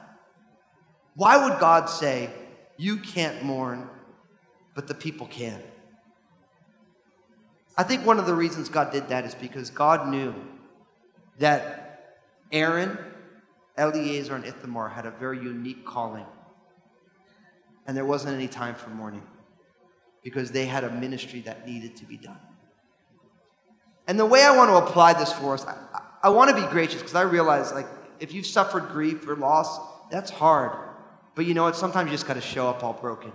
Why 1.16 1.48
would 1.48 1.60
God 1.60 1.86
say, 1.86 2.30
you 2.78 2.98
can't 2.98 3.44
mourn, 3.44 3.90
but 4.74 4.88
the 4.88 4.94
people 4.94 5.28
can? 5.28 5.62
I 7.78 7.84
think 7.84 8.06
one 8.06 8.20
of 8.20 8.26
the 8.26 8.34
reasons 8.34 8.70
God 8.70 8.92
did 8.92 9.10
that 9.10 9.26
is 9.26 9.36
because 9.36 9.70
God 9.70 10.08
knew 10.08 10.34
that 11.40 12.16
Aaron, 12.52 12.98
Eleazar, 13.78 14.36
and 14.36 14.46
Ithamar 14.46 14.90
had 14.90 15.06
a 15.06 15.12
very 15.12 15.40
unique 15.40 15.86
calling. 15.86 16.26
And 17.86 17.96
there 17.96 18.06
wasn't 18.06 18.34
any 18.34 18.48
time 18.48 18.76
for 18.76 18.90
mourning 18.90 19.24
because 20.24 20.52
they 20.52 20.66
had 20.66 20.84
a 20.84 20.92
ministry 20.92 21.42
that 21.42 21.68
needed 21.68 21.96
to 21.98 22.06
be 22.06 22.18
done. 22.18 22.40
And 24.08 24.20
the 24.20 24.26
way 24.26 24.44
I 24.44 24.56
want 24.56 24.70
to 24.70 24.78
apply 24.78 25.14
this 25.14 25.32
for 25.34 25.54
us, 25.54 25.66
I, 25.66 25.76
I 26.24 26.30
want 26.30 26.56
to 26.56 26.62
be 26.62 26.68
gracious 26.72 27.02
because 27.02 27.16
I 27.16 27.24
realize, 27.24 27.72
like, 27.74 27.88
if 28.20 28.34
you've 28.34 28.46
suffered 28.46 28.90
grief 28.90 29.28
or 29.28 29.36
loss, 29.36 29.80
that's 30.12 30.30
hard. 30.30 30.72
But 31.34 31.46
you 31.46 31.54
know 31.54 31.64
what? 31.64 31.76
Sometimes 31.76 32.08
you 32.08 32.14
just 32.14 32.28
got 32.28 32.36
to 32.36 32.42
show 32.42 32.68
up 32.70 32.84
all 32.84 32.94
broken. 32.94 33.32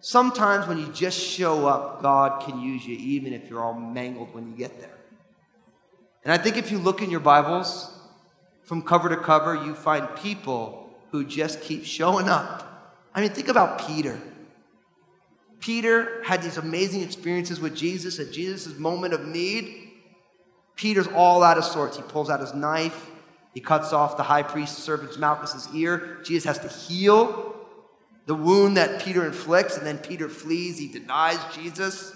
Sometimes 0.00 0.66
when 0.66 0.78
you 0.78 0.86
just 0.92 1.18
show 1.18 1.66
up, 1.66 2.02
God 2.02 2.42
can 2.44 2.60
use 2.60 2.86
you 2.86 2.96
even 2.96 3.32
if 3.32 3.48
you're 3.48 3.62
all 3.62 3.74
mangled 3.74 4.34
when 4.34 4.50
you 4.50 4.56
get 4.56 4.80
there. 4.80 4.98
And 6.24 6.32
I 6.32 6.38
think 6.38 6.56
if 6.56 6.70
you 6.70 6.78
look 6.78 7.02
in 7.02 7.10
your 7.10 7.20
Bibles, 7.20 7.90
from 8.64 8.82
cover 8.82 9.08
to 9.08 9.16
cover, 9.16 9.54
you 9.54 9.74
find 9.74 10.08
people 10.16 10.90
who 11.10 11.24
just 11.24 11.60
keep 11.60 11.84
showing 11.84 12.28
up. 12.28 13.00
I 13.14 13.20
mean, 13.20 13.30
think 13.30 13.48
about 13.48 13.86
Peter. 13.86 14.18
Peter 15.64 16.22
had 16.22 16.42
these 16.42 16.58
amazing 16.58 17.00
experiences 17.00 17.58
with 17.58 17.74
Jesus 17.74 18.18
at 18.18 18.30
Jesus' 18.30 18.78
moment 18.78 19.14
of 19.14 19.26
need. 19.26 19.92
Peter's 20.76 21.06
all 21.06 21.42
out 21.42 21.56
of 21.56 21.64
sorts. 21.64 21.96
He 21.96 22.02
pulls 22.02 22.28
out 22.28 22.40
his 22.40 22.52
knife, 22.52 23.10
he 23.54 23.60
cuts 23.60 23.90
off 23.94 24.18
the 24.18 24.24
high 24.24 24.42
priest's 24.42 24.82
servant 24.82 25.18
Malchus's 25.18 25.74
ear. 25.74 26.18
Jesus 26.22 26.44
has 26.44 26.58
to 26.58 26.68
heal 26.68 27.56
the 28.26 28.34
wound 28.34 28.76
that 28.76 29.00
Peter 29.00 29.24
inflicts, 29.24 29.78
and 29.78 29.86
then 29.86 29.96
Peter 29.96 30.28
flees. 30.28 30.76
He 30.76 30.88
denies 30.88 31.38
Jesus. 31.54 32.14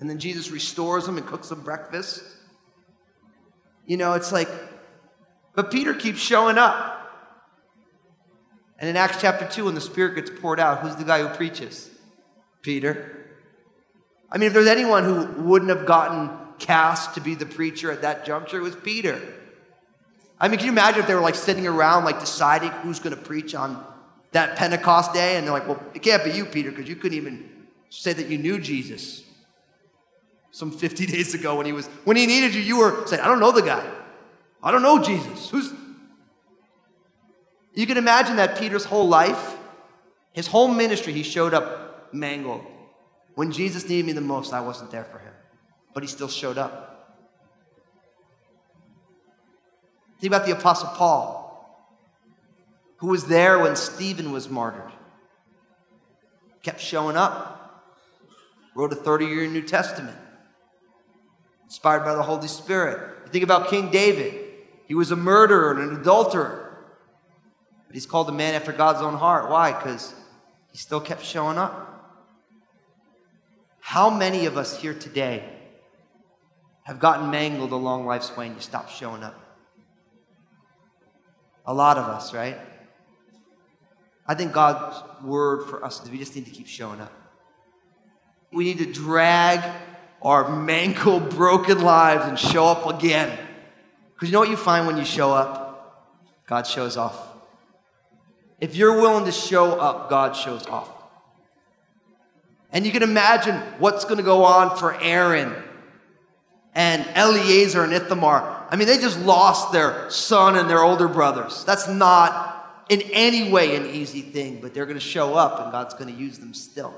And 0.00 0.10
then 0.10 0.18
Jesus 0.18 0.50
restores 0.50 1.06
him 1.06 1.16
and 1.16 1.24
cooks 1.24 1.52
him 1.52 1.60
breakfast. 1.60 2.24
You 3.86 3.98
know, 3.98 4.14
it's 4.14 4.32
like, 4.32 4.48
but 5.54 5.70
Peter 5.70 5.94
keeps 5.94 6.18
showing 6.18 6.58
up. 6.58 6.91
And 8.82 8.88
in 8.88 8.96
Acts 8.96 9.18
chapter 9.20 9.46
2, 9.46 9.66
when 9.66 9.76
the 9.76 9.80
Spirit 9.80 10.16
gets 10.16 10.28
poured 10.40 10.58
out, 10.58 10.80
who's 10.80 10.96
the 10.96 11.04
guy 11.04 11.22
who 11.22 11.28
preaches? 11.28 11.88
Peter. 12.62 13.28
I 14.28 14.38
mean, 14.38 14.48
if 14.48 14.54
there's 14.54 14.66
anyone 14.66 15.04
who 15.04 15.44
wouldn't 15.44 15.70
have 15.70 15.86
gotten 15.86 16.30
cast 16.58 17.14
to 17.14 17.20
be 17.20 17.36
the 17.36 17.46
preacher 17.46 17.92
at 17.92 18.02
that 18.02 18.26
juncture, 18.26 18.58
it 18.58 18.62
was 18.62 18.74
Peter. 18.74 19.22
I 20.40 20.48
mean, 20.48 20.58
can 20.58 20.66
you 20.66 20.72
imagine 20.72 21.00
if 21.00 21.06
they 21.06 21.14
were 21.14 21.20
like 21.20 21.36
sitting 21.36 21.64
around, 21.64 22.04
like 22.04 22.18
deciding 22.18 22.70
who's 22.70 22.98
going 22.98 23.14
to 23.14 23.22
preach 23.22 23.54
on 23.54 23.86
that 24.32 24.56
Pentecost 24.56 25.12
day? 25.12 25.36
And 25.36 25.46
they're 25.46 25.54
like, 25.54 25.68
well, 25.68 25.80
it 25.94 26.02
can't 26.02 26.24
be 26.24 26.32
you, 26.32 26.44
Peter, 26.44 26.70
because 26.70 26.88
you 26.88 26.96
couldn't 26.96 27.16
even 27.16 27.48
say 27.88 28.12
that 28.12 28.26
you 28.26 28.36
knew 28.36 28.58
Jesus 28.58 29.22
some 30.50 30.72
50 30.72 31.06
days 31.14 31.34
ago 31.34 31.56
when 31.56 31.66
he 31.66 31.72
was 31.72 31.86
when 32.02 32.16
he 32.16 32.26
needed 32.26 32.52
you 32.52 32.60
you 32.60 32.78
were 32.78 33.06
saying 33.06 33.22
i 33.22 33.26
don't 33.26 33.40
know 33.40 33.52
the 33.52 33.62
guy 33.62 33.82
i 34.62 34.70
don't 34.70 34.82
know 34.82 35.02
jesus 35.02 35.48
who's 35.48 35.72
you 37.74 37.86
can 37.86 37.96
imagine 37.96 38.36
that 38.36 38.58
peter's 38.58 38.84
whole 38.84 39.08
life 39.08 39.56
his 40.32 40.46
whole 40.46 40.68
ministry 40.68 41.12
he 41.12 41.22
showed 41.22 41.54
up 41.54 42.12
mangled 42.12 42.64
when 43.34 43.52
jesus 43.52 43.88
needed 43.88 44.06
me 44.06 44.12
the 44.12 44.20
most 44.20 44.52
i 44.52 44.60
wasn't 44.60 44.90
there 44.90 45.04
for 45.04 45.18
him 45.18 45.32
but 45.94 46.02
he 46.02 46.08
still 46.08 46.28
showed 46.28 46.58
up 46.58 47.18
think 50.20 50.32
about 50.32 50.46
the 50.46 50.52
apostle 50.52 50.88
paul 50.90 51.40
who 52.98 53.08
was 53.08 53.26
there 53.26 53.58
when 53.58 53.76
stephen 53.76 54.32
was 54.32 54.48
martyred 54.48 54.92
kept 56.62 56.80
showing 56.80 57.16
up 57.16 57.62
wrote 58.74 58.92
a 58.92 58.96
30 58.96 59.26
year 59.26 59.46
new 59.46 59.62
testament 59.62 60.16
inspired 61.72 62.04
by 62.04 62.14
the 62.14 62.22
Holy 62.22 62.48
Spirit. 62.48 62.98
You 63.24 63.32
think 63.32 63.44
about 63.44 63.70
King 63.70 63.90
David. 63.90 64.38
He 64.86 64.94
was 64.94 65.10
a 65.10 65.16
murderer 65.16 65.70
and 65.70 65.90
an 65.90 66.00
adulterer. 66.02 66.61
But 67.92 67.96
he's 67.96 68.06
called 68.06 68.26
a 68.30 68.32
man 68.32 68.54
after 68.54 68.72
God's 68.72 69.02
own 69.02 69.12
heart. 69.12 69.50
Why? 69.50 69.72
Because 69.72 70.14
he 70.70 70.78
still 70.78 70.98
kept 70.98 71.22
showing 71.22 71.58
up. 71.58 72.24
How 73.80 74.08
many 74.08 74.46
of 74.46 74.56
us 74.56 74.80
here 74.80 74.94
today 74.94 75.44
have 76.84 76.98
gotten 76.98 77.30
mangled 77.30 77.70
along 77.70 78.06
life's 78.06 78.34
way 78.34 78.46
and 78.46 78.54
you 78.54 78.62
stopped 78.62 78.90
showing 78.92 79.22
up? 79.22 79.38
A 81.66 81.74
lot 81.74 81.98
of 81.98 82.06
us, 82.06 82.32
right? 82.32 82.56
I 84.26 84.36
think 84.36 84.54
God's 84.54 84.96
word 85.22 85.68
for 85.68 85.84
us 85.84 86.02
is 86.02 86.08
we 86.08 86.16
just 86.16 86.34
need 86.34 86.46
to 86.46 86.50
keep 86.50 86.68
showing 86.68 86.98
up. 86.98 87.12
We 88.54 88.64
need 88.64 88.78
to 88.78 88.90
drag 88.90 89.62
our 90.22 90.48
mangled, 90.48 91.28
broken 91.28 91.82
lives 91.82 92.24
and 92.24 92.38
show 92.38 92.68
up 92.68 92.86
again. 92.86 93.38
Because 94.14 94.30
you 94.30 94.32
know 94.32 94.40
what 94.40 94.48
you 94.48 94.56
find 94.56 94.86
when 94.86 94.96
you 94.96 95.04
show 95.04 95.30
up? 95.30 96.16
God 96.46 96.66
shows 96.66 96.96
off. 96.96 97.31
If 98.62 98.76
you're 98.76 99.00
willing 99.00 99.24
to 99.24 99.32
show 99.32 99.72
up, 99.72 100.08
God 100.08 100.36
shows 100.36 100.64
off. 100.68 100.88
And 102.70 102.86
you 102.86 102.92
can 102.92 103.02
imagine 103.02 103.56
what's 103.80 104.04
going 104.04 104.18
to 104.18 104.22
go 104.22 104.44
on 104.44 104.76
for 104.76 104.94
Aaron 105.02 105.52
and 106.72 107.04
Eleazar 107.14 107.82
and 107.82 107.92
Ithamar. 107.92 108.68
I 108.70 108.76
mean, 108.76 108.86
they 108.86 108.98
just 108.98 109.18
lost 109.18 109.72
their 109.72 110.08
son 110.10 110.56
and 110.56 110.70
their 110.70 110.80
older 110.80 111.08
brothers. 111.08 111.64
That's 111.64 111.88
not 111.88 112.86
in 112.88 113.02
any 113.12 113.50
way 113.50 113.74
an 113.74 113.84
easy 113.86 114.22
thing, 114.22 114.60
but 114.60 114.74
they're 114.74 114.86
going 114.86 114.94
to 114.94 115.04
show 115.04 115.34
up 115.34 115.58
and 115.58 115.72
God's 115.72 115.94
going 115.94 116.14
to 116.14 116.16
use 116.16 116.38
them 116.38 116.54
still. 116.54 116.94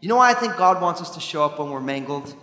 You 0.00 0.08
know 0.08 0.16
why 0.16 0.32
I 0.32 0.34
think 0.34 0.56
God 0.56 0.82
wants 0.82 1.00
us 1.00 1.10
to 1.10 1.20
show 1.20 1.44
up 1.44 1.60
when 1.60 1.70
we're 1.70 1.78
mangled? 1.78 2.34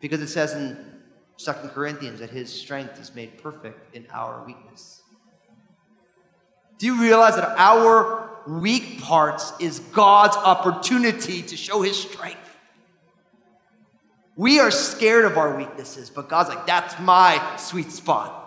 Because 0.00 0.22
it 0.22 0.28
says 0.28 0.54
in 0.54 0.93
2 1.38 1.52
Corinthians 1.74 2.20
that 2.20 2.30
his 2.30 2.52
strength 2.52 3.00
is 3.00 3.14
made 3.14 3.42
perfect 3.42 3.94
in 3.94 4.06
our 4.12 4.44
weakness. 4.46 5.02
Do 6.78 6.86
you 6.86 7.00
realize 7.00 7.36
that 7.36 7.54
our 7.56 8.30
weak 8.46 9.00
parts 9.00 9.52
is 9.60 9.78
God's 9.78 10.36
opportunity 10.36 11.42
to 11.42 11.56
show 11.56 11.82
his 11.82 12.00
strength? 12.00 12.38
We 14.36 14.58
are 14.58 14.70
scared 14.70 15.24
of 15.24 15.38
our 15.38 15.56
weaknesses, 15.56 16.10
but 16.10 16.28
God's 16.28 16.48
like, 16.48 16.66
that's 16.66 16.98
my 17.00 17.40
sweet 17.56 17.92
spot. 17.92 18.40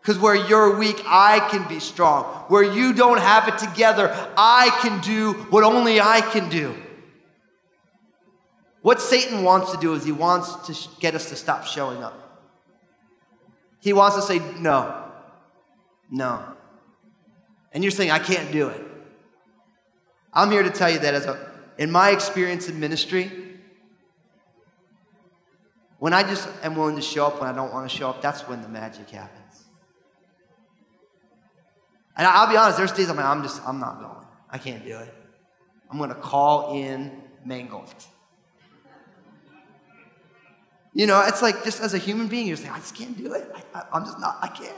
Because 0.00 0.18
where 0.18 0.34
you're 0.34 0.78
weak, 0.78 1.02
I 1.04 1.46
can 1.50 1.68
be 1.68 1.80
strong. 1.80 2.24
Where 2.48 2.62
you 2.62 2.92
don't 2.92 3.18
have 3.18 3.48
it 3.48 3.58
together, 3.58 4.14
I 4.36 4.70
can 4.80 5.00
do 5.00 5.34
what 5.50 5.64
only 5.64 6.00
I 6.00 6.20
can 6.20 6.48
do. 6.48 6.74
What 8.82 9.00
Satan 9.00 9.42
wants 9.42 9.72
to 9.72 9.78
do 9.78 9.94
is 9.94 10.04
he 10.04 10.12
wants 10.12 10.54
to 10.68 11.00
get 11.00 11.14
us 11.14 11.28
to 11.30 11.36
stop 11.36 11.66
showing 11.66 12.04
up. 12.04 12.25
He 13.80 13.92
wants 13.92 14.16
to 14.16 14.22
say, 14.22 14.40
no, 14.58 15.10
no. 16.10 16.42
And 17.72 17.84
you're 17.84 17.90
saying, 17.90 18.10
I 18.10 18.18
can't 18.18 18.50
do 18.52 18.68
it. 18.68 18.82
I'm 20.32 20.50
here 20.50 20.62
to 20.62 20.70
tell 20.70 20.90
you 20.90 20.98
that 21.00 21.14
as 21.14 21.26
a, 21.26 21.50
in 21.78 21.90
my 21.90 22.10
experience 22.10 22.68
in 22.68 22.78
ministry, 22.80 23.30
when 25.98 26.12
I 26.12 26.22
just 26.22 26.48
am 26.62 26.76
willing 26.76 26.96
to 26.96 27.02
show 27.02 27.26
up 27.26 27.40
when 27.40 27.48
I 27.48 27.54
don't 27.54 27.72
want 27.72 27.88
to 27.90 27.96
show 27.96 28.10
up, 28.10 28.20
that's 28.20 28.42
when 28.42 28.60
the 28.60 28.68
magic 28.68 29.08
happens. 29.10 29.64
And 32.16 32.26
I'll 32.26 32.48
be 32.48 32.56
honest, 32.56 32.78
there's 32.78 32.92
days 32.92 33.10
I'm 33.10 33.16
like, 33.16 33.26
I'm 33.26 33.42
just, 33.42 33.62
I'm 33.66 33.78
not 33.78 34.00
going. 34.00 34.26
I 34.50 34.58
can't 34.58 34.84
do 34.84 34.96
it. 34.98 35.14
I'm 35.90 35.98
going 35.98 36.10
to 36.10 36.16
call 36.16 36.74
in 36.74 37.22
mangled. 37.44 37.94
You 40.96 41.06
know, 41.06 41.22
it's 41.26 41.42
like 41.42 41.62
just 41.62 41.82
as 41.82 41.92
a 41.92 41.98
human 41.98 42.26
being, 42.26 42.46
you're 42.46 42.56
saying, 42.56 42.70
I 42.70 42.78
just 42.78 42.94
can't 42.94 43.18
do 43.18 43.34
it. 43.34 43.54
I, 43.74 43.84
am 43.92 44.06
just 44.06 44.18
not, 44.18 44.38
I 44.40 44.48
can't. 44.48 44.72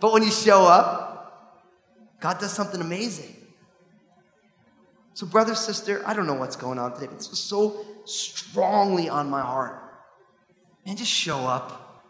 But 0.00 0.12
when 0.12 0.24
you 0.24 0.30
show 0.32 0.64
up, 0.64 1.62
God 2.20 2.40
does 2.40 2.52
something 2.52 2.80
amazing. 2.80 3.36
So, 5.14 5.24
brother, 5.24 5.54
sister, 5.54 6.02
I 6.04 6.14
don't 6.14 6.26
know 6.26 6.34
what's 6.34 6.56
going 6.56 6.80
on 6.80 6.94
today, 6.94 7.06
but 7.06 7.14
it's 7.14 7.38
so 7.38 7.86
strongly 8.06 9.08
on 9.08 9.30
my 9.30 9.40
heart. 9.40 9.80
Man, 10.84 10.96
just 10.96 11.12
show 11.12 11.38
up. 11.38 12.04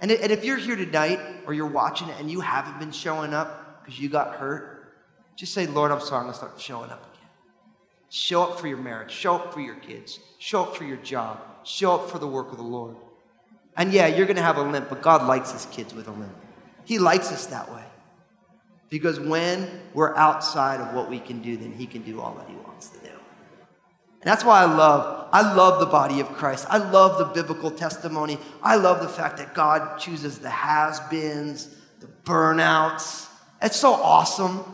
And, 0.00 0.10
and 0.10 0.32
if 0.32 0.44
you're 0.44 0.56
here 0.56 0.74
tonight 0.74 1.20
or 1.46 1.54
you're 1.54 1.68
watching 1.68 2.08
it 2.08 2.16
and 2.18 2.28
you 2.28 2.40
haven't 2.40 2.80
been 2.80 2.90
showing 2.90 3.32
up 3.32 3.84
because 3.84 4.00
you 4.00 4.08
got 4.08 4.34
hurt, 4.34 4.92
just 5.36 5.54
say, 5.54 5.68
Lord, 5.68 5.92
I'm 5.92 6.00
sorry, 6.00 6.16
I'm 6.16 6.22
going 6.24 6.32
to 6.32 6.36
start 6.36 6.60
showing 6.60 6.90
up. 6.90 7.07
Show 8.10 8.42
up 8.42 8.58
for 8.58 8.68
your 8.68 8.78
marriage, 8.78 9.10
show 9.10 9.34
up 9.36 9.52
for 9.52 9.60
your 9.60 9.74
kids, 9.74 10.18
show 10.38 10.62
up 10.62 10.76
for 10.76 10.84
your 10.84 10.96
job, 10.96 11.40
show 11.62 11.94
up 11.94 12.10
for 12.10 12.18
the 12.18 12.26
work 12.26 12.50
of 12.50 12.56
the 12.56 12.62
Lord. 12.62 12.96
And 13.76 13.92
yeah, 13.92 14.06
you're 14.06 14.26
going 14.26 14.36
to 14.36 14.42
have 14.42 14.56
a 14.56 14.62
limp, 14.62 14.88
but 14.88 15.02
God 15.02 15.26
likes 15.26 15.52
his 15.52 15.66
kids 15.66 15.94
with 15.94 16.08
a 16.08 16.12
limp. 16.12 16.34
He 16.84 16.98
likes 16.98 17.30
us 17.30 17.46
that 17.46 17.70
way. 17.70 17.84
Because 18.88 19.20
when 19.20 19.68
we're 19.92 20.16
outside 20.16 20.80
of 20.80 20.94
what 20.94 21.10
we 21.10 21.20
can 21.20 21.42
do, 21.42 21.56
then 21.58 21.72
he 21.72 21.86
can 21.86 22.02
do 22.02 22.20
all 22.20 22.34
that 22.36 22.48
he 22.48 22.56
wants 22.56 22.88
to 22.88 22.98
do. 23.00 23.10
And 24.20 24.24
that's 24.24 24.44
why 24.44 24.62
I 24.62 24.64
love, 24.64 25.28
I 25.30 25.54
love 25.54 25.78
the 25.78 25.86
body 25.86 26.20
of 26.20 26.28
Christ. 26.28 26.66
I 26.70 26.78
love 26.78 27.18
the 27.18 27.26
biblical 27.26 27.70
testimony. 27.70 28.38
I 28.62 28.76
love 28.76 29.00
the 29.00 29.08
fact 29.08 29.36
that 29.36 29.54
God 29.54 29.98
chooses 29.98 30.38
the 30.38 30.50
has-beens, 30.50 31.76
the 32.00 32.08
burnouts. 32.24 33.28
It's 33.60 33.76
so 33.76 33.92
awesome. 33.92 34.64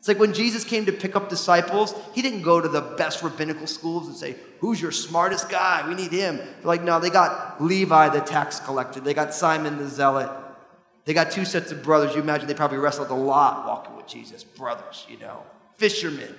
It's 0.00 0.08
like 0.08 0.18
when 0.18 0.32
Jesus 0.32 0.64
came 0.64 0.86
to 0.86 0.92
pick 0.92 1.14
up 1.14 1.28
disciples, 1.28 1.94
he 2.14 2.22
didn't 2.22 2.40
go 2.40 2.58
to 2.58 2.68
the 2.68 2.80
best 2.80 3.22
rabbinical 3.22 3.66
schools 3.66 4.08
and 4.08 4.16
say, 4.16 4.34
Who's 4.60 4.80
your 4.80 4.92
smartest 4.92 5.50
guy? 5.50 5.86
We 5.86 5.94
need 5.94 6.10
him. 6.10 6.38
They're 6.38 6.64
like, 6.64 6.82
no, 6.82 7.00
they 7.00 7.10
got 7.10 7.62
Levi 7.62 8.08
the 8.08 8.20
tax 8.20 8.60
collector, 8.60 9.00
they 9.00 9.12
got 9.12 9.34
Simon 9.34 9.76
the 9.76 9.86
zealot, 9.86 10.30
they 11.04 11.12
got 11.12 11.30
two 11.30 11.44
sets 11.44 11.70
of 11.70 11.82
brothers. 11.82 12.14
You 12.14 12.22
imagine 12.22 12.48
they 12.48 12.54
probably 12.54 12.78
wrestled 12.78 13.10
a 13.10 13.14
lot 13.14 13.66
walking 13.66 13.94
with 13.94 14.06
Jesus. 14.06 14.42
Brothers, 14.42 15.06
you 15.06 15.18
know, 15.18 15.42
fishermen, 15.76 16.34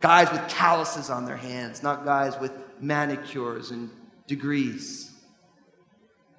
guys 0.00 0.32
with 0.32 0.48
calluses 0.48 1.10
on 1.10 1.26
their 1.26 1.36
hands, 1.36 1.80
not 1.80 2.04
guys 2.04 2.38
with 2.40 2.52
manicures 2.80 3.70
and 3.70 3.88
degrees. 4.26 5.12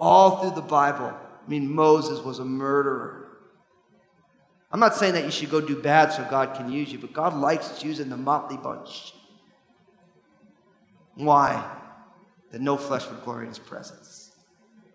All 0.02 0.42
through 0.42 0.62
the 0.62 0.68
Bible. 0.68 1.14
I 1.14 1.50
mean, 1.50 1.74
Moses 1.74 2.20
was 2.20 2.40
a 2.40 2.46
murderer. 2.46 3.27
I'm 4.72 4.80
not 4.80 4.96
saying 4.96 5.14
that 5.14 5.24
you 5.24 5.32
should 5.32 5.50
go 5.50 5.62
do 5.62 5.82
bad 5.82 6.12
so 6.12 6.26
God 6.30 6.56
can 6.56 6.72
use 6.72 6.92
you, 6.92 7.00
but 7.00 7.14
God 7.14 7.34
likes 7.34 7.84
using 7.84 8.10
the 8.10 8.18
motley 8.18 8.58
bunch. 8.58 9.14
Why? 11.16 11.66
That 12.52 12.62
no 12.62 12.78
flesh 12.78 13.08
would 13.08 13.24
glory 13.24 13.44
in 13.44 13.50
his 13.50 13.60
presence. 13.60 14.32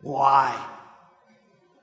Why? 0.03 0.63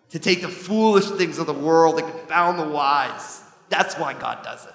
To 0.09 0.19
take 0.19 0.41
the 0.41 0.49
foolish 0.49 1.05
things 1.05 1.39
of 1.39 1.47
the 1.47 1.53
world 1.53 1.99
and 1.99 2.11
confound 2.11 2.59
the 2.59 2.67
wise. 2.67 3.41
That's 3.69 3.95
why 3.95 4.13
God 4.13 4.43
does 4.43 4.65
it. 4.65 4.73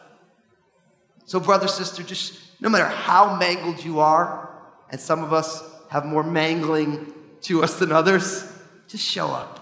So, 1.25 1.41
brother, 1.41 1.69
sister, 1.69 2.03
just 2.03 2.39
no 2.61 2.69
matter 2.69 2.87
how 2.87 3.37
mangled 3.37 3.85
you 3.85 4.01
are, 4.01 4.51
and 4.91 5.01
some 5.01 5.25
of 5.25 5.33
us 5.33 5.63
have 5.91 6.05
more 6.05 6.23
mangling 6.23 7.13
to 7.43 7.63
us 7.63 7.79
than 7.79 7.93
others, 7.93 8.47
just 8.89 9.05
show 9.05 9.29
up. 9.29 9.61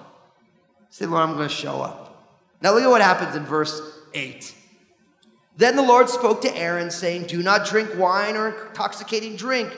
Say, 0.90 1.06
Lord, 1.06 1.28
I'm 1.28 1.36
going 1.36 1.48
to 1.48 1.54
show 1.54 1.80
up. 1.80 2.11
Now 2.62 2.74
look 2.74 2.84
at 2.84 2.90
what 2.90 3.02
happens 3.02 3.34
in 3.34 3.44
verse 3.44 3.82
8. 4.14 4.54
Then 5.56 5.76
the 5.76 5.82
Lord 5.82 6.08
spoke 6.08 6.40
to 6.42 6.56
Aaron, 6.56 6.90
saying, 6.90 7.24
Do 7.24 7.42
not 7.42 7.66
drink 7.66 7.90
wine 7.96 8.36
or 8.36 8.68
intoxicating 8.68 9.36
drink, 9.36 9.74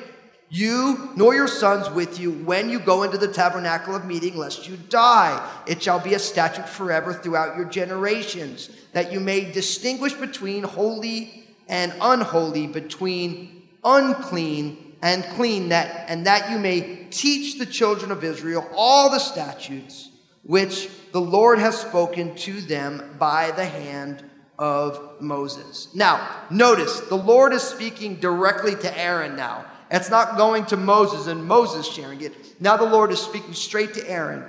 You 0.51 1.11
nor 1.17 1.35
your 1.35 1.49
sons 1.49 1.91
with 1.91 2.21
you 2.21 2.31
when 2.31 2.69
you 2.69 2.79
go 2.79 3.03
into 3.03 3.19
the 3.19 3.33
tabernacle 3.33 3.95
of 3.95 4.05
meeting, 4.05 4.37
lest 4.37 4.69
you 4.69 4.77
die. 4.77 5.45
It 5.67 5.83
shall 5.83 5.99
be 5.99 6.15
a 6.15 6.19
statute 6.19 6.69
forever 6.69 7.15
throughout 7.15 7.57
your 7.57 7.65
generations, 7.65 8.71
that 8.93 9.13
you 9.13 9.19
may 9.19 9.51
distinguish 9.51 10.13
between 10.13 10.63
holy 10.63 11.47
and 11.67 11.93
unholy, 12.01 12.67
between 12.67 13.63
unclean 13.83 14.97
and 15.03 15.25
clean, 15.25 15.71
that, 15.71 16.09
and 16.09 16.27
that 16.27 16.51
you 16.51 16.59
may 16.59 17.07
teach 17.11 17.59
the 17.59 17.67
children 17.67 18.11
of 18.11 18.23
Israel 18.23 18.69
all 18.75 19.11
the 19.11 19.19
statutes 19.19 20.11
which 20.45 20.89
the 21.13 21.21
Lord 21.21 21.59
has 21.59 21.81
spoken 21.81 22.35
to 22.37 22.61
them 22.61 23.17
by 23.19 23.51
the 23.51 23.65
hand 23.65 24.23
of 24.59 25.21
Moses. 25.21 25.89
Now, 25.95 26.45
notice 26.51 27.01
the 27.01 27.17
Lord 27.17 27.53
is 27.53 27.63
speaking 27.63 28.17
directly 28.17 28.77
to 28.77 28.99
Aaron 28.99 29.37
now. 29.37 29.65
It's 29.91 30.11
not 30.11 30.37
going 30.37 30.67
to 30.67 30.77
Moses 30.77 31.27
and 31.27 31.45
Moses 31.45 31.87
sharing 31.87 32.21
it. 32.21 32.61
Now 32.61 32.77
the 32.77 32.85
Lord 32.85 33.11
is 33.11 33.21
speaking 33.21 33.55
straight 33.55 33.95
to 33.95 34.09
Aaron. 34.09 34.45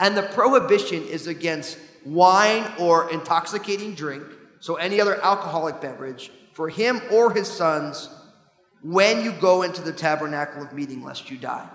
And 0.00 0.16
the 0.16 0.22
prohibition 0.22 1.02
is 1.04 1.26
against 1.26 1.78
wine 2.04 2.70
or 2.78 3.10
intoxicating 3.10 3.94
drink, 3.94 4.24
so 4.60 4.76
any 4.76 5.00
other 5.00 5.22
alcoholic 5.22 5.80
beverage, 5.80 6.30
for 6.52 6.68
him 6.68 7.00
or 7.10 7.32
his 7.32 7.48
sons 7.48 8.08
when 8.82 9.24
you 9.24 9.32
go 9.32 9.62
into 9.62 9.82
the 9.82 9.92
tabernacle 9.92 10.62
of 10.62 10.72
meeting, 10.72 11.02
lest 11.02 11.30
you 11.30 11.36
die. 11.36 11.68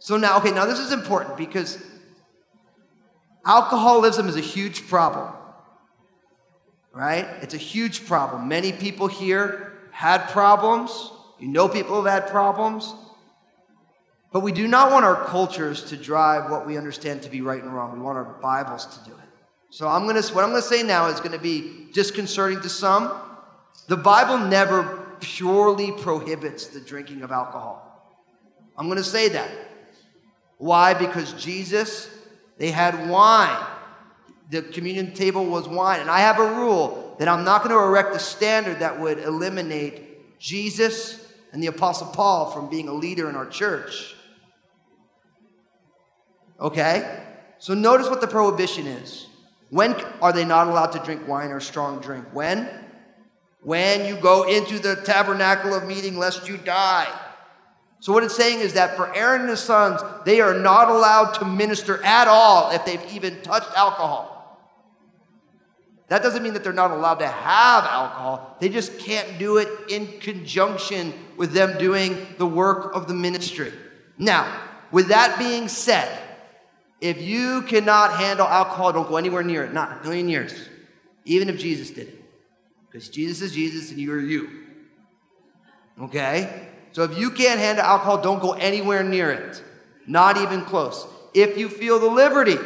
So 0.00 0.16
now, 0.16 0.38
okay, 0.38 0.50
now 0.50 0.66
this 0.66 0.80
is 0.80 0.92
important 0.92 1.36
because 1.36 1.78
alcoholism 3.46 4.28
is 4.28 4.36
a 4.36 4.40
huge 4.40 4.86
problem, 4.88 5.32
right? 6.92 7.26
It's 7.42 7.54
a 7.54 7.58
huge 7.58 8.06
problem. 8.06 8.48
Many 8.48 8.72
people 8.72 9.06
here 9.06 9.72
had 9.90 10.28
problems. 10.28 11.10
You 11.38 11.48
know 11.48 11.68
people 11.68 12.02
have 12.02 12.22
had 12.22 12.30
problems. 12.30 12.94
But 14.32 14.40
we 14.40 14.50
do 14.50 14.66
not 14.66 14.90
want 14.90 15.04
our 15.04 15.24
cultures 15.26 15.84
to 15.84 15.96
drive 15.96 16.50
what 16.50 16.66
we 16.66 16.76
understand 16.76 17.22
to 17.22 17.30
be 17.30 17.40
right 17.40 17.62
and 17.62 17.72
wrong. 17.72 17.92
We 17.92 18.00
want 18.00 18.18
our 18.18 18.24
Bibles 18.24 18.86
to 18.86 19.04
do 19.08 19.16
it. 19.16 19.28
So 19.70 19.86
I'm 19.86 20.06
gonna, 20.06 20.22
what 20.22 20.42
I'm 20.42 20.50
going 20.50 20.62
to 20.62 20.68
say 20.68 20.82
now 20.82 21.06
is 21.06 21.20
going 21.20 21.32
to 21.32 21.38
be 21.38 21.88
disconcerting 21.92 22.60
to 22.62 22.68
some. 22.68 23.12
The 23.86 23.96
Bible 23.96 24.38
never 24.38 25.16
purely 25.20 25.92
prohibits 25.92 26.66
the 26.68 26.80
drinking 26.80 27.22
of 27.22 27.30
alcohol. 27.30 27.80
I'm 28.76 28.86
going 28.86 28.98
to 28.98 29.04
say 29.04 29.28
that. 29.28 29.50
Why? 30.58 30.94
Because 30.94 31.32
Jesus, 31.34 32.08
they 32.58 32.70
had 32.70 33.08
wine. 33.08 33.66
The 34.50 34.62
communion 34.62 35.14
table 35.14 35.44
was 35.44 35.68
wine. 35.68 36.00
And 36.00 36.10
I 36.10 36.20
have 36.20 36.38
a 36.38 36.54
rule 36.54 37.16
that 37.18 37.28
I'm 37.28 37.44
not 37.44 37.62
going 37.62 37.74
to 37.74 37.82
erect 37.82 38.14
a 38.14 38.18
standard 38.18 38.80
that 38.80 39.00
would 39.00 39.18
eliminate 39.18 40.38
Jesus 40.38 41.32
and 41.52 41.62
the 41.62 41.68
Apostle 41.68 42.08
Paul 42.08 42.50
from 42.50 42.68
being 42.68 42.88
a 42.88 42.92
leader 42.92 43.28
in 43.28 43.36
our 43.36 43.46
church. 43.46 44.14
Okay? 46.60 47.22
So 47.58 47.74
notice 47.74 48.08
what 48.08 48.20
the 48.20 48.26
prohibition 48.26 48.86
is. 48.86 49.26
When 49.70 49.94
are 50.20 50.32
they 50.32 50.44
not 50.44 50.68
allowed 50.68 50.92
to 50.92 50.98
drink 50.98 51.26
wine 51.26 51.50
or 51.50 51.60
strong 51.60 52.00
drink? 52.00 52.26
When? 52.32 52.68
When 53.62 54.06
you 54.06 54.20
go 54.20 54.42
into 54.44 54.78
the 54.78 54.96
tabernacle 54.96 55.74
of 55.74 55.86
meeting, 55.86 56.18
lest 56.18 56.48
you 56.48 56.58
die. 56.58 57.08
So, 58.04 58.12
what 58.12 58.22
it's 58.22 58.36
saying 58.36 58.60
is 58.60 58.74
that 58.74 58.96
for 58.96 59.16
Aaron 59.16 59.40
and 59.40 59.48
his 59.48 59.60
sons, 59.60 60.02
they 60.26 60.42
are 60.42 60.52
not 60.52 60.90
allowed 60.90 61.32
to 61.36 61.46
minister 61.46 62.04
at 62.04 62.28
all 62.28 62.70
if 62.70 62.84
they've 62.84 63.02
even 63.14 63.40
touched 63.40 63.70
alcohol. 63.74 64.60
That 66.08 66.22
doesn't 66.22 66.42
mean 66.42 66.52
that 66.52 66.62
they're 66.62 66.74
not 66.74 66.90
allowed 66.90 67.20
to 67.20 67.26
have 67.26 67.84
alcohol, 67.84 68.58
they 68.60 68.68
just 68.68 68.98
can't 68.98 69.38
do 69.38 69.56
it 69.56 69.68
in 69.88 70.20
conjunction 70.20 71.14
with 71.38 71.52
them 71.52 71.78
doing 71.78 72.26
the 72.36 72.44
work 72.44 72.94
of 72.94 73.08
the 73.08 73.14
ministry. 73.14 73.72
Now, 74.18 74.54
with 74.92 75.08
that 75.08 75.38
being 75.38 75.66
said, 75.66 76.20
if 77.00 77.22
you 77.22 77.62
cannot 77.62 78.18
handle 78.18 78.46
alcohol, 78.46 78.92
don't 78.92 79.08
go 79.08 79.16
anywhere 79.16 79.42
near 79.42 79.64
it. 79.64 79.72
Not 79.72 80.02
a 80.02 80.04
million 80.04 80.28
years. 80.28 80.68
Even 81.24 81.48
if 81.48 81.58
Jesus 81.58 81.88
did 81.90 82.08
it. 82.08 82.22
Because 82.86 83.08
Jesus 83.08 83.40
is 83.40 83.52
Jesus 83.52 83.90
and 83.92 83.98
you 83.98 84.12
are 84.12 84.20
you. 84.20 84.50
Okay? 85.98 86.68
So 86.94 87.02
if 87.02 87.18
you 87.18 87.32
can't 87.32 87.58
handle 87.58 87.84
alcohol, 87.84 88.22
don't 88.22 88.40
go 88.40 88.52
anywhere 88.52 89.02
near 89.02 89.32
it. 89.32 89.62
Not 90.06 90.36
even 90.36 90.62
close. 90.62 91.06
If 91.34 91.58
you 91.58 91.68
feel 91.68 91.98
the 91.98 92.06
liberty 92.06 92.56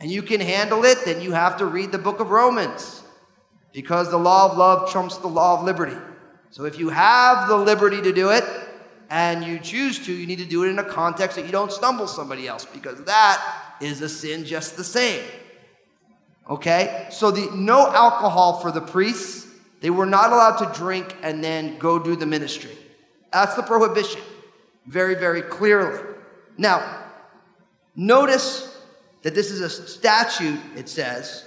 and 0.00 0.10
you 0.10 0.22
can 0.22 0.40
handle 0.40 0.82
it, 0.86 1.04
then 1.04 1.20
you 1.20 1.32
have 1.32 1.58
to 1.58 1.66
read 1.66 1.92
the 1.92 1.98
book 1.98 2.20
of 2.20 2.30
Romans. 2.30 3.02
Because 3.74 4.10
the 4.10 4.16
law 4.16 4.50
of 4.50 4.56
love 4.56 4.90
trumps 4.90 5.18
the 5.18 5.26
law 5.26 5.58
of 5.58 5.64
liberty. 5.64 5.96
So 6.52 6.64
if 6.64 6.78
you 6.78 6.88
have 6.88 7.46
the 7.48 7.56
liberty 7.56 8.00
to 8.00 8.12
do 8.12 8.30
it 8.30 8.44
and 9.10 9.44
you 9.44 9.58
choose 9.58 9.98
to, 10.06 10.12
you 10.12 10.26
need 10.26 10.38
to 10.38 10.46
do 10.46 10.64
it 10.64 10.68
in 10.68 10.78
a 10.78 10.84
context 10.84 11.36
that 11.36 11.44
you 11.44 11.52
don't 11.52 11.70
stumble 11.70 12.06
somebody 12.06 12.48
else 12.48 12.64
because 12.64 13.04
that 13.04 13.74
is 13.82 14.00
a 14.00 14.08
sin 14.08 14.46
just 14.46 14.78
the 14.78 14.84
same. 14.84 15.22
Okay? 16.48 17.08
So 17.10 17.30
the 17.30 17.54
no 17.54 17.92
alcohol 17.92 18.60
for 18.60 18.72
the 18.72 18.80
priests. 18.80 19.48
They 19.82 19.90
were 19.90 20.06
not 20.06 20.32
allowed 20.32 20.56
to 20.64 20.78
drink 20.78 21.14
and 21.22 21.44
then 21.44 21.76
go 21.76 21.98
do 21.98 22.16
the 22.16 22.24
ministry. 22.24 22.70
That's 23.34 23.56
the 23.56 23.62
prohibition. 23.62 24.22
Very, 24.86 25.16
very 25.16 25.42
clearly. 25.42 26.00
Now, 26.56 27.08
notice 27.96 28.78
that 29.22 29.34
this 29.34 29.50
is 29.50 29.60
a 29.60 29.68
statute, 29.68 30.60
it 30.76 30.88
says, 30.88 31.44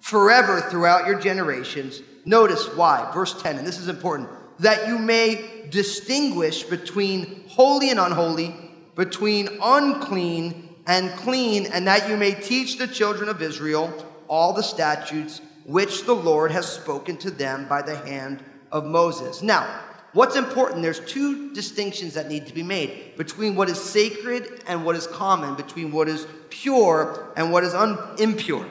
forever 0.00 0.60
throughout 0.60 1.06
your 1.06 1.18
generations. 1.18 2.02
Notice 2.24 2.68
why. 2.76 3.10
Verse 3.12 3.40
10, 3.42 3.58
and 3.58 3.66
this 3.66 3.78
is 3.78 3.88
important 3.88 4.30
that 4.60 4.86
you 4.86 4.96
may 4.96 5.66
distinguish 5.70 6.62
between 6.62 7.48
holy 7.48 7.90
and 7.90 7.98
unholy, 7.98 8.54
between 8.94 9.48
unclean 9.60 10.76
and 10.86 11.10
clean, 11.12 11.66
and 11.66 11.88
that 11.88 12.08
you 12.08 12.16
may 12.16 12.32
teach 12.34 12.78
the 12.78 12.86
children 12.86 13.28
of 13.28 13.42
Israel 13.42 13.92
all 14.28 14.52
the 14.52 14.62
statutes 14.62 15.40
which 15.64 16.04
the 16.04 16.14
Lord 16.14 16.52
has 16.52 16.70
spoken 16.70 17.16
to 17.18 17.30
them 17.30 17.66
by 17.66 17.82
the 17.82 17.96
hand 17.96 18.44
of 18.70 18.84
Moses. 18.84 19.42
Now, 19.42 19.80
what's 20.12 20.36
important, 20.36 20.82
there's 20.82 21.00
two 21.00 21.52
distinctions 21.54 22.14
that 22.14 22.28
need 22.28 22.46
to 22.46 22.54
be 22.54 22.62
made 22.62 23.16
between 23.16 23.56
what 23.56 23.68
is 23.68 23.80
sacred 23.80 24.62
and 24.66 24.84
what 24.84 24.96
is 24.96 25.06
common, 25.06 25.54
between 25.54 25.92
what 25.92 26.08
is 26.08 26.26
pure 26.50 27.32
and 27.36 27.52
what 27.52 27.64
is 27.64 27.74
un- 27.74 27.98
impure. 28.18 28.66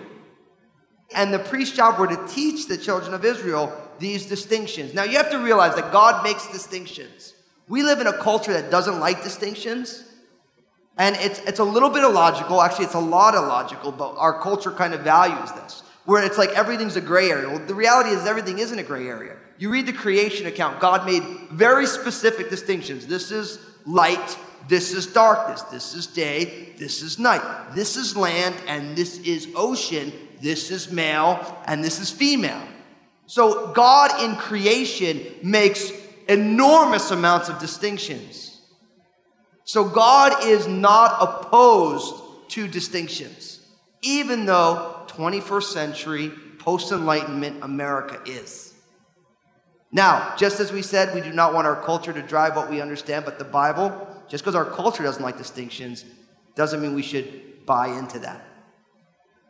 And 1.13 1.33
the 1.33 1.39
priest's 1.39 1.75
job 1.75 1.99
were 1.99 2.07
to 2.07 2.27
teach 2.27 2.67
the 2.67 2.77
children 2.77 3.13
of 3.13 3.25
Israel 3.25 3.75
these 3.99 4.25
distinctions. 4.25 4.93
Now, 4.93 5.03
you 5.03 5.17
have 5.17 5.31
to 5.31 5.39
realize 5.39 5.75
that 5.75 5.91
God 5.91 6.23
makes 6.23 6.47
distinctions. 6.51 7.33
We 7.67 7.83
live 7.83 7.99
in 7.99 8.07
a 8.07 8.17
culture 8.17 8.53
that 8.53 8.71
doesn't 8.71 8.99
like 8.99 9.23
distinctions. 9.23 10.03
And 10.97 11.15
it's, 11.17 11.39
it's 11.39 11.59
a 11.59 11.63
little 11.63 11.89
bit 11.89 12.03
illogical. 12.03 12.61
Actually, 12.61 12.85
it's 12.85 12.95
a 12.95 12.99
lot 12.99 13.33
illogical, 13.33 13.91
but 13.91 14.15
our 14.17 14.41
culture 14.41 14.71
kind 14.71 14.93
of 14.93 15.01
values 15.01 15.51
this, 15.53 15.83
where 16.05 16.23
it's 16.23 16.37
like 16.37 16.49
everything's 16.51 16.95
a 16.95 17.01
gray 17.01 17.29
area. 17.29 17.49
Well, 17.49 17.59
the 17.59 17.75
reality 17.75 18.09
is, 18.09 18.25
everything 18.25 18.59
isn't 18.59 18.77
a 18.77 18.83
gray 18.83 19.07
area. 19.07 19.35
You 19.57 19.69
read 19.69 19.85
the 19.85 19.93
creation 19.93 20.47
account, 20.47 20.79
God 20.79 21.05
made 21.05 21.23
very 21.51 21.85
specific 21.85 22.49
distinctions. 22.49 23.05
This 23.05 23.31
is 23.31 23.59
light, 23.85 24.37
this 24.67 24.93
is 24.93 25.05
darkness, 25.07 25.61
this 25.63 25.93
is 25.93 26.07
day, 26.07 26.73
this 26.77 27.01
is 27.01 27.19
night, 27.19 27.75
this 27.75 27.95
is 27.95 28.15
land, 28.15 28.55
and 28.67 28.95
this 28.95 29.19
is 29.19 29.47
ocean, 29.55 30.11
this 30.41 30.71
is 30.71 30.91
male, 30.91 31.61
and 31.65 31.83
this 31.83 31.99
is 31.99 32.09
female. 32.09 32.63
So, 33.27 33.71
God 33.73 34.23
in 34.23 34.35
creation 34.35 35.21
makes 35.43 35.91
enormous 36.27 37.11
amounts 37.11 37.49
of 37.49 37.59
distinctions. 37.59 38.61
So 39.63 39.87
God 39.87 40.45
is 40.45 40.67
not 40.67 41.17
opposed 41.21 42.49
to 42.49 42.67
distinctions, 42.67 43.59
even 44.01 44.45
though 44.45 45.00
21st 45.21 45.63
century 45.63 46.31
post 46.57 46.91
Enlightenment 46.91 47.63
America 47.63 48.19
is. 48.25 48.73
Now, 49.91 50.33
just 50.35 50.59
as 50.59 50.71
we 50.71 50.81
said, 50.81 51.13
we 51.13 51.21
do 51.21 51.31
not 51.31 51.53
want 51.53 51.67
our 51.67 51.75
culture 51.75 52.11
to 52.11 52.23
drive 52.23 52.55
what 52.55 52.71
we 52.71 52.81
understand, 52.81 53.25
but 53.25 53.37
the 53.37 53.45
Bible, 53.45 54.07
just 54.27 54.43
because 54.43 54.55
our 54.55 54.65
culture 54.65 55.03
doesn't 55.03 55.21
like 55.21 55.37
distinctions, 55.37 56.05
doesn't 56.55 56.81
mean 56.81 56.95
we 56.95 57.03
should 57.03 57.67
buy 57.67 57.89
into 57.89 58.17
that. 58.19 58.43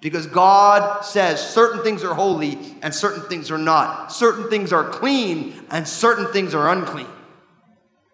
Because 0.02 0.26
God 0.28 1.06
says 1.06 1.40
certain 1.40 1.84
things 1.84 2.04
are 2.04 2.16
holy 2.16 2.58
and 2.82 2.94
certain 2.94 3.24
things 3.30 3.50
are 3.50 3.58
not. 3.58 4.12
Certain 4.12 4.50
things 4.50 4.74
are 4.74 4.84
clean 4.84 5.68
and 5.70 5.88
certain 5.88 6.26
things 6.34 6.54
are 6.54 6.70
unclean. 6.70 7.08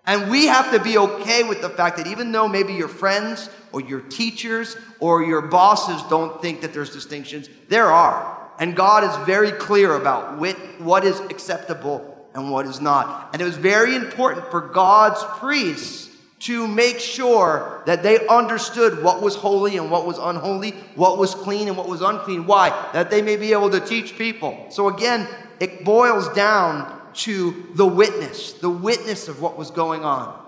And 0.07 0.31
we 0.31 0.47
have 0.47 0.71
to 0.71 0.79
be 0.79 0.97
okay 0.97 1.43
with 1.43 1.61
the 1.61 1.69
fact 1.69 1.97
that 1.97 2.07
even 2.07 2.31
though 2.31 2.47
maybe 2.47 2.73
your 2.73 2.87
friends 2.87 3.49
or 3.73 3.81
your 3.81 3.99
teachers 3.99 4.77
or 5.01 5.21
your 5.21 5.41
bosses 5.41 6.01
don't 6.09 6.41
think 6.41 6.61
that 6.61 6.73
there's 6.73 6.91
distinctions, 6.91 7.49
there 7.67 7.91
are. 7.91 8.49
And 8.57 8.75
God 8.75 9.03
is 9.03 9.25
very 9.27 9.51
clear 9.51 9.95
about 9.95 10.39
what 10.79 11.03
is 11.03 11.19
acceptable 11.19 12.25
and 12.33 12.49
what 12.49 12.65
is 12.65 12.79
not. 12.79 13.31
And 13.33 13.41
it 13.41 13.45
was 13.45 13.57
very 13.57 13.95
important 13.95 14.49
for 14.49 14.61
God's 14.61 15.21
priests 15.39 16.09
to 16.39 16.67
make 16.67 16.99
sure 16.99 17.83
that 17.85 18.03
they 18.03 18.25
understood 18.27 19.03
what 19.03 19.21
was 19.21 19.35
holy 19.35 19.77
and 19.77 19.91
what 19.91 20.05
was 20.05 20.17
unholy, 20.19 20.71
what 20.95 21.17
was 21.17 21.35
clean 21.35 21.67
and 21.67 21.75
what 21.75 21.89
was 21.89 22.01
unclean. 22.01 22.45
Why? 22.45 22.69
That 22.93 23.09
they 23.09 23.21
may 23.21 23.35
be 23.35 23.51
able 23.51 23.71
to 23.71 23.79
teach 23.79 24.17
people. 24.17 24.67
So 24.69 24.87
again, 24.87 25.27
it 25.59 25.83
boils 25.83 26.29
down 26.29 26.96
to 27.17 27.67
the 27.73 27.85
witness, 27.85 28.53
the 28.53 28.69
witness 28.69 29.27
of 29.27 29.41
what 29.41 29.57
was 29.57 29.71
going 29.71 30.03
on. 30.03 30.43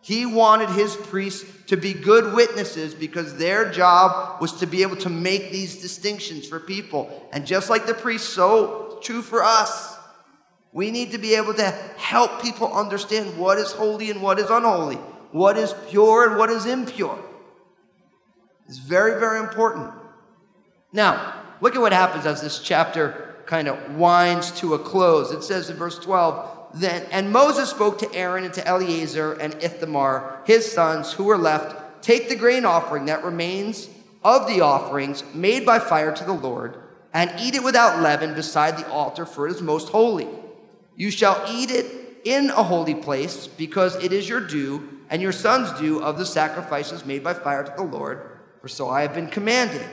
He 0.00 0.26
wanted 0.26 0.68
his 0.68 0.96
priests 0.96 1.46
to 1.68 1.78
be 1.78 1.94
good 1.94 2.34
witnesses 2.34 2.94
because 2.94 3.38
their 3.38 3.70
job 3.70 4.40
was 4.40 4.52
to 4.60 4.66
be 4.66 4.82
able 4.82 4.96
to 4.96 5.08
make 5.08 5.50
these 5.50 5.80
distinctions 5.80 6.46
for 6.46 6.60
people. 6.60 7.26
And 7.32 7.46
just 7.46 7.70
like 7.70 7.86
the 7.86 7.94
priests, 7.94 8.28
so 8.28 8.98
true 9.02 9.22
for 9.22 9.42
us. 9.42 9.96
We 10.72 10.90
need 10.90 11.12
to 11.12 11.18
be 11.18 11.34
able 11.36 11.54
to 11.54 11.70
help 11.96 12.42
people 12.42 12.70
understand 12.72 13.38
what 13.38 13.58
is 13.58 13.72
holy 13.72 14.10
and 14.10 14.20
what 14.20 14.38
is 14.38 14.50
unholy, 14.50 14.96
what 15.30 15.56
is 15.56 15.74
pure 15.88 16.28
and 16.28 16.36
what 16.36 16.50
is 16.50 16.66
impure. 16.66 17.18
It's 18.68 18.78
very, 18.78 19.18
very 19.20 19.38
important. 19.38 19.90
Now, 20.92 21.42
look 21.60 21.76
at 21.76 21.80
what 21.80 21.92
happens 21.92 22.26
as 22.26 22.42
this 22.42 22.58
chapter 22.58 23.33
kind 23.46 23.68
of 23.68 23.96
winds 23.96 24.50
to 24.60 24.74
a 24.74 24.78
close. 24.78 25.30
It 25.30 25.42
says 25.42 25.70
in 25.70 25.76
verse 25.76 25.98
12, 25.98 26.50
then, 26.74 27.06
and 27.12 27.32
Moses 27.32 27.70
spoke 27.70 27.98
to 27.98 28.12
Aaron 28.12 28.44
and 28.44 28.54
to 28.54 28.66
Eleazar 28.66 29.34
and 29.34 29.54
Ithamar, 29.62 30.42
his 30.44 30.70
sons, 30.70 31.12
who 31.12 31.24
were 31.24 31.38
left, 31.38 32.02
take 32.02 32.28
the 32.28 32.36
grain 32.36 32.64
offering 32.64 33.06
that 33.06 33.24
remains 33.24 33.88
of 34.24 34.46
the 34.46 34.60
offerings 34.60 35.22
made 35.34 35.64
by 35.64 35.78
fire 35.78 36.14
to 36.14 36.24
the 36.24 36.32
Lord, 36.32 36.76
and 37.12 37.32
eat 37.38 37.54
it 37.54 37.62
without 37.62 38.02
leaven 38.02 38.34
beside 38.34 38.76
the 38.76 38.88
altar, 38.90 39.24
for 39.24 39.46
it 39.46 39.52
is 39.52 39.62
most 39.62 39.90
holy. 39.90 40.28
You 40.96 41.10
shall 41.10 41.44
eat 41.48 41.70
it 41.70 41.86
in 42.24 42.50
a 42.50 42.62
holy 42.62 42.94
place, 42.94 43.46
because 43.46 43.94
it 44.02 44.12
is 44.12 44.28
your 44.28 44.40
due 44.40 44.88
and 45.10 45.22
your 45.22 45.32
son's 45.32 45.78
due 45.78 46.02
of 46.02 46.18
the 46.18 46.26
sacrifices 46.26 47.04
made 47.04 47.22
by 47.22 47.34
fire 47.34 47.62
to 47.62 47.72
the 47.76 47.82
Lord, 47.82 48.40
for 48.60 48.68
so 48.68 48.88
I 48.88 49.02
have 49.02 49.14
been 49.14 49.28
commanded. 49.28 49.86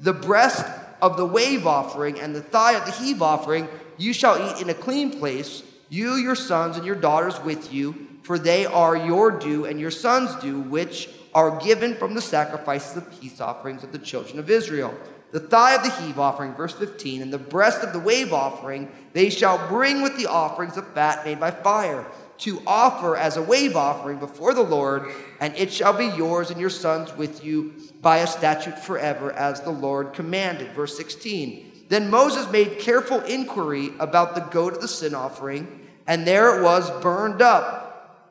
The 0.00 0.14
breast 0.14 0.66
of 1.02 1.16
the 1.16 1.26
wave 1.26 1.66
offering 1.66 2.20
and 2.20 2.34
the 2.34 2.42
thigh 2.42 2.72
of 2.72 2.84
the 2.84 2.92
heave 2.92 3.22
offering 3.22 3.68
you 3.96 4.12
shall 4.12 4.36
eat 4.36 4.60
in 4.60 4.70
a 4.70 4.74
clean 4.74 5.18
place 5.18 5.62
you, 5.88 6.14
your 6.14 6.34
sons, 6.34 6.76
and 6.76 6.84
your 6.84 6.96
daughters 6.96 7.40
with 7.42 7.72
you, 7.72 8.08
for 8.22 8.38
they 8.38 8.66
are 8.66 8.96
your 8.96 9.30
due 9.30 9.66
and 9.66 9.78
your 9.78 9.90
sons' 9.90 10.34
due, 10.36 10.60
which 10.60 11.08
are 11.34 11.60
given 11.60 11.94
from 11.94 12.14
the 12.14 12.20
sacrifices 12.22 12.96
of 12.96 13.20
peace 13.20 13.40
offerings 13.40 13.84
of 13.84 13.92
the 13.92 13.98
children 13.98 14.38
of 14.38 14.50
Israel. 14.50 14.94
The 15.30 15.40
thigh 15.40 15.74
of 15.74 15.82
the 15.82 15.90
heave 15.90 16.18
offering, 16.18 16.54
verse 16.54 16.74
15, 16.74 17.22
and 17.22 17.32
the 17.32 17.38
breast 17.38 17.82
of 17.82 17.92
the 17.92 17.98
wave 17.98 18.32
offering, 18.32 18.88
they 19.12 19.30
shall 19.30 19.68
bring 19.68 20.00
with 20.00 20.16
the 20.16 20.26
offerings 20.26 20.76
of 20.76 20.92
fat 20.94 21.24
made 21.24 21.40
by 21.40 21.50
fire, 21.50 22.06
to 22.38 22.60
offer 22.66 23.16
as 23.16 23.36
a 23.36 23.42
wave 23.42 23.76
offering 23.76 24.18
before 24.18 24.54
the 24.54 24.62
Lord, 24.62 25.10
and 25.40 25.54
it 25.56 25.72
shall 25.72 25.92
be 25.92 26.06
yours 26.06 26.50
and 26.50 26.60
your 26.60 26.70
sons 26.70 27.16
with 27.16 27.44
you 27.44 27.74
by 28.00 28.18
a 28.18 28.26
statute 28.26 28.78
forever, 28.78 29.32
as 29.32 29.60
the 29.60 29.70
Lord 29.70 30.12
commanded. 30.12 30.72
Verse 30.72 30.96
16. 30.96 31.86
Then 31.88 32.10
Moses 32.10 32.50
made 32.50 32.78
careful 32.78 33.20
inquiry 33.20 33.90
about 33.98 34.34
the 34.34 34.40
goat 34.40 34.74
of 34.74 34.80
the 34.80 34.88
sin 34.88 35.14
offering, 35.14 35.88
and 36.06 36.26
there 36.26 36.58
it 36.58 36.62
was 36.62 36.90
burned 37.02 37.42
up. 37.42 37.82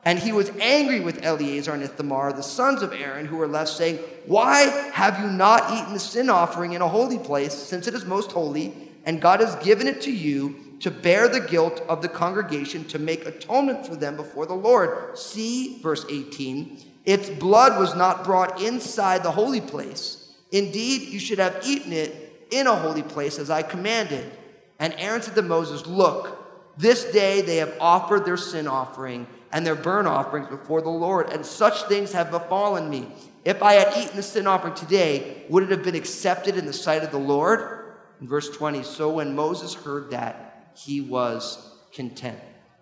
And 0.06 0.18
he 0.18 0.32
was 0.32 0.50
angry 0.60 1.00
with 1.00 1.24
Eleazar 1.24 1.72
and 1.72 1.82
Ithamar, 1.82 2.34
the 2.34 2.42
sons 2.42 2.82
of 2.82 2.92
Aaron, 2.92 3.24
who 3.24 3.36
were 3.36 3.48
left, 3.48 3.70
saying, 3.70 3.96
Why 4.26 4.64
have 4.92 5.18
you 5.18 5.30
not 5.30 5.72
eaten 5.72 5.94
the 5.94 6.00
sin 6.00 6.28
offering 6.28 6.74
in 6.74 6.82
a 6.82 6.88
holy 6.88 7.18
place, 7.18 7.54
since 7.54 7.86
it 7.86 7.94
is 7.94 8.04
most 8.04 8.32
holy, 8.32 8.74
and 9.06 9.20
God 9.20 9.40
has 9.40 9.54
given 9.64 9.86
it 9.86 10.02
to 10.02 10.12
you 10.12 10.63
to 10.80 10.90
bear 10.90 11.28
the 11.28 11.40
guilt 11.40 11.82
of 11.88 12.02
the 12.02 12.08
congregation, 12.08 12.84
to 12.86 12.98
make 12.98 13.26
atonement 13.26 13.86
for 13.86 13.96
them 13.96 14.16
before 14.16 14.46
the 14.46 14.54
Lord? 14.54 15.18
See, 15.18 15.80
verse 15.82 16.04
18, 16.08 16.78
its 17.04 17.28
blood 17.28 17.78
was 17.78 17.94
not 17.94 18.24
brought 18.24 18.60
inside 18.60 19.22
the 19.22 19.30
holy 19.30 19.60
place. 19.60 20.32
Indeed, 20.52 21.02
you 21.02 21.18
should 21.18 21.38
have 21.38 21.60
eaten 21.64 21.92
it 21.92 22.46
in 22.50 22.66
a 22.66 22.76
holy 22.76 23.02
place 23.02 23.38
as 23.38 23.50
I 23.50 23.62
commanded. 23.62 24.30
And 24.78 24.94
Aaron 24.98 25.22
said 25.22 25.34
to 25.34 25.42
Moses, 25.42 25.86
Look, 25.86 26.76
this 26.76 27.04
day 27.04 27.40
they 27.40 27.56
have 27.56 27.74
offered 27.80 28.24
their 28.24 28.36
sin 28.36 28.66
offering 28.66 29.26
and 29.52 29.64
their 29.64 29.74
burnt 29.74 30.08
offerings 30.08 30.48
before 30.48 30.82
the 30.82 30.90
Lord, 30.90 31.30
and 31.30 31.46
such 31.46 31.84
things 31.84 32.12
have 32.12 32.30
befallen 32.30 32.90
me. 32.90 33.06
If 33.44 33.62
I 33.62 33.74
had 33.74 33.96
eaten 33.96 34.16
the 34.16 34.22
sin 34.22 34.46
offering 34.46 34.74
today, 34.74 35.44
would 35.48 35.62
it 35.62 35.70
have 35.70 35.84
been 35.84 35.94
accepted 35.94 36.56
in 36.56 36.66
the 36.66 36.72
sight 36.72 37.04
of 37.04 37.10
the 37.10 37.18
Lord? 37.18 37.94
In 38.20 38.26
verse 38.26 38.50
20, 38.50 38.82
so 38.82 39.10
when 39.10 39.36
Moses 39.36 39.74
heard 39.74 40.10
that, 40.10 40.53
he 40.74 41.00
was 41.00 41.72
content. 41.92 42.38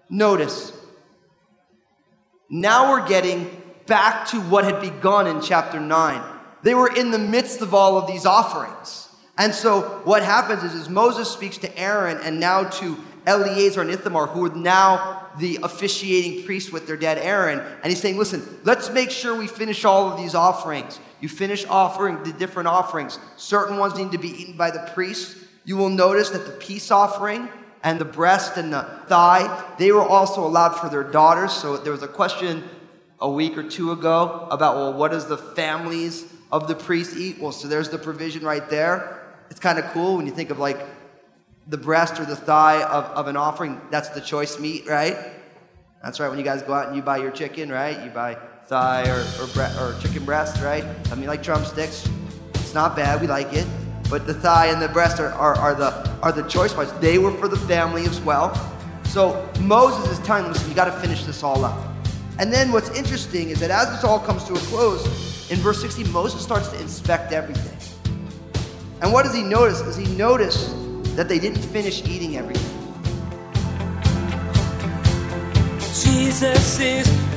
Notice, 0.09 0.73
now 2.49 2.91
we're 2.91 3.07
getting 3.07 3.51
back 3.87 4.27
to 4.29 4.41
what 4.41 4.65
had 4.65 4.81
begun 4.81 5.27
in 5.27 5.41
chapter 5.41 5.81
9. 5.81 6.23
They 6.63 6.75
were 6.75 6.95
in 6.95 7.11
the 7.11 7.19
midst 7.19 7.61
of 7.61 7.75
all 7.75 7.99
of 7.99 8.07
these 8.07 8.27
offerings. 8.27 9.09
And 9.39 9.55
so 9.55 9.81
what 10.05 10.23
happens 10.23 10.63
is, 10.63 10.75
is 10.75 10.89
Moses 10.89 11.31
speaks 11.31 11.59
to 11.59 11.79
Aaron 11.79 12.19
and 12.23 12.39
now 12.39 12.65
to 12.65 12.97
Eleazar 13.27 13.81
and 13.81 13.91
Ithamar, 13.91 14.27
who 14.27 14.47
are 14.47 14.55
now 14.55 15.31
the 15.39 15.59
officiating 15.63 16.45
priests 16.45 16.71
with 16.71 16.87
their 16.87 16.97
dad 16.97 17.19
Aaron. 17.19 17.59
And 17.59 17.87
he's 17.87 18.01
saying, 18.01 18.19
listen, 18.19 18.43
let's 18.65 18.91
make 18.91 19.11
sure 19.11 19.35
we 19.35 19.47
finish 19.47 19.85
all 19.85 20.11
of 20.11 20.19
these 20.19 20.35
offerings. 20.35 21.01
You 21.21 21.29
finish 21.29 21.65
offering 21.67 22.23
the 22.25 22.33
different 22.33 22.69
offerings. 22.69 23.19
Certain 23.37 23.79
ones 23.79 23.97
need 23.97 24.13
to 24.13 24.19
be 24.19 24.29
eaten 24.29 24.57
by 24.57 24.71
the 24.71 24.91
priests. 24.95 25.37
You 25.65 25.77
will 25.77 25.89
notice 25.89 26.31
that 26.31 26.45
the 26.45 26.53
peace 26.53 26.91
offering 26.91 27.49
and 27.83 28.01
the 28.01 28.05
breast 28.05 28.57
and 28.57 28.73
the 28.73 28.83
thigh, 29.07 29.75
they 29.79 29.91
were 29.93 30.03
also 30.03 30.47
allowed 30.47 30.75
for 30.75 30.89
their 30.89 31.03
daughters. 31.03 31.53
So 31.53 31.77
there 31.77 31.93
was 31.93 32.03
a 32.03 32.09
question 32.09 32.63
a 33.21 33.31
week 33.31 33.57
or 33.57 33.63
two 33.63 33.93
ago 33.93 34.47
about, 34.51 34.77
well, 34.77 34.93
what 34.95 35.11
does 35.11 35.27
the 35.27 35.37
families 35.37 36.25
of 36.51 36.69
the 36.69 36.75
priests 36.75 37.17
eat? 37.17 37.41
Well, 37.41 37.53
so 37.53 37.69
there's 37.69 37.89
the 37.89 37.99
provision 37.99 38.45
right 38.45 38.69
there. 38.69 39.35
It's 39.51 39.61
kind 39.61 39.79
of 39.79 39.85
cool 39.87 40.17
when 40.17 40.27
you 40.27 40.33
think 40.33 40.51
of 40.51 40.59
like 40.59 40.81
the 41.67 41.79
breast 41.79 42.19
or 42.21 42.25
the 42.25 42.37
thigh 42.37 42.83
of, 42.83 43.05
of 43.07 43.29
an 43.29 43.37
offering. 43.37 43.81
That's 43.91 44.11
the 44.11 44.21
choice 44.21 44.59
meat, 44.59 44.87
right? 44.87 45.17
That's 46.03 46.19
right. 46.19 46.29
When 46.29 46.39
you 46.39 46.45
guys 46.45 46.63
go 46.63 46.75
out 46.75 46.89
and 46.89 46.97
you 46.97 47.03
buy 47.03 47.19
your 47.19 47.31
chicken, 47.31 47.71
right? 47.71 48.03
You 48.05 48.11
buy 48.11 48.37
thigh 48.67 49.09
or, 49.09 49.21
or, 49.41 49.47
bre- 49.49 49.81
or 49.81 49.97
chicken 50.01 50.25
breast, 50.25 50.63
right? 50.63 50.85
I 51.11 51.15
mean, 51.15 51.27
like 51.27 51.43
drumsticks. 51.43 52.09
It's 52.55 52.75
not 52.75 52.97
bad. 52.97 53.21
We 53.21 53.27
like 53.27 53.53
it. 53.53 53.67
But 54.13 54.27
the 54.27 54.35
thigh 54.35 54.67
and 54.67 54.83
the 54.83 54.91
breast 54.91 55.21
are, 55.21 55.33
are, 55.33 55.55
are 55.55 55.75
the, 55.75 56.11
are 56.21 56.33
the 56.33 56.43
choice 56.43 56.75
parts. 56.75 56.93
They 56.93 57.17
were 57.17 57.33
for 57.33 57.49
the 57.49 57.57
family 57.57 58.05
as 58.05 58.21
well. 58.21 58.55
So 59.05 59.51
Moses 59.59 60.07
is 60.11 60.19
telling 60.19 60.53
them, 60.53 60.69
you 60.69 60.75
got 60.75 60.85
to 60.85 60.93
finish 61.01 61.25
this 61.25 61.43
all 61.43 61.65
up. 61.65 61.83
And 62.39 62.53
then 62.53 62.73
what's 62.73 62.91
interesting 62.91 63.49
is 63.49 63.59
that 63.61 63.71
as 63.71 63.89
this 63.89 64.05
all 64.05 64.21
comes 64.21 64.45
to 64.45 64.53
a 64.53 64.59
close, 64.59 65.51
in 65.51 65.57
verse 65.61 65.81
16, 65.81 66.13
Moses 66.13 66.43
starts 66.43 66.69
to 66.69 66.79
inspect 66.79 67.33
everything. 67.33 67.79
And 69.01 69.15
what 69.15 69.23
does 69.23 69.35
he 69.35 69.43
notice? 69.43 69.81
Is 69.81 69.97
he 69.97 70.15
noticed 70.15 70.77
that 71.17 71.27
they 71.27 71.39
didn't 71.39 71.63
finish 71.63 72.07
eating 72.07 72.37
everything. 72.37 72.69
Jesus 75.79 76.79
is 76.81 77.32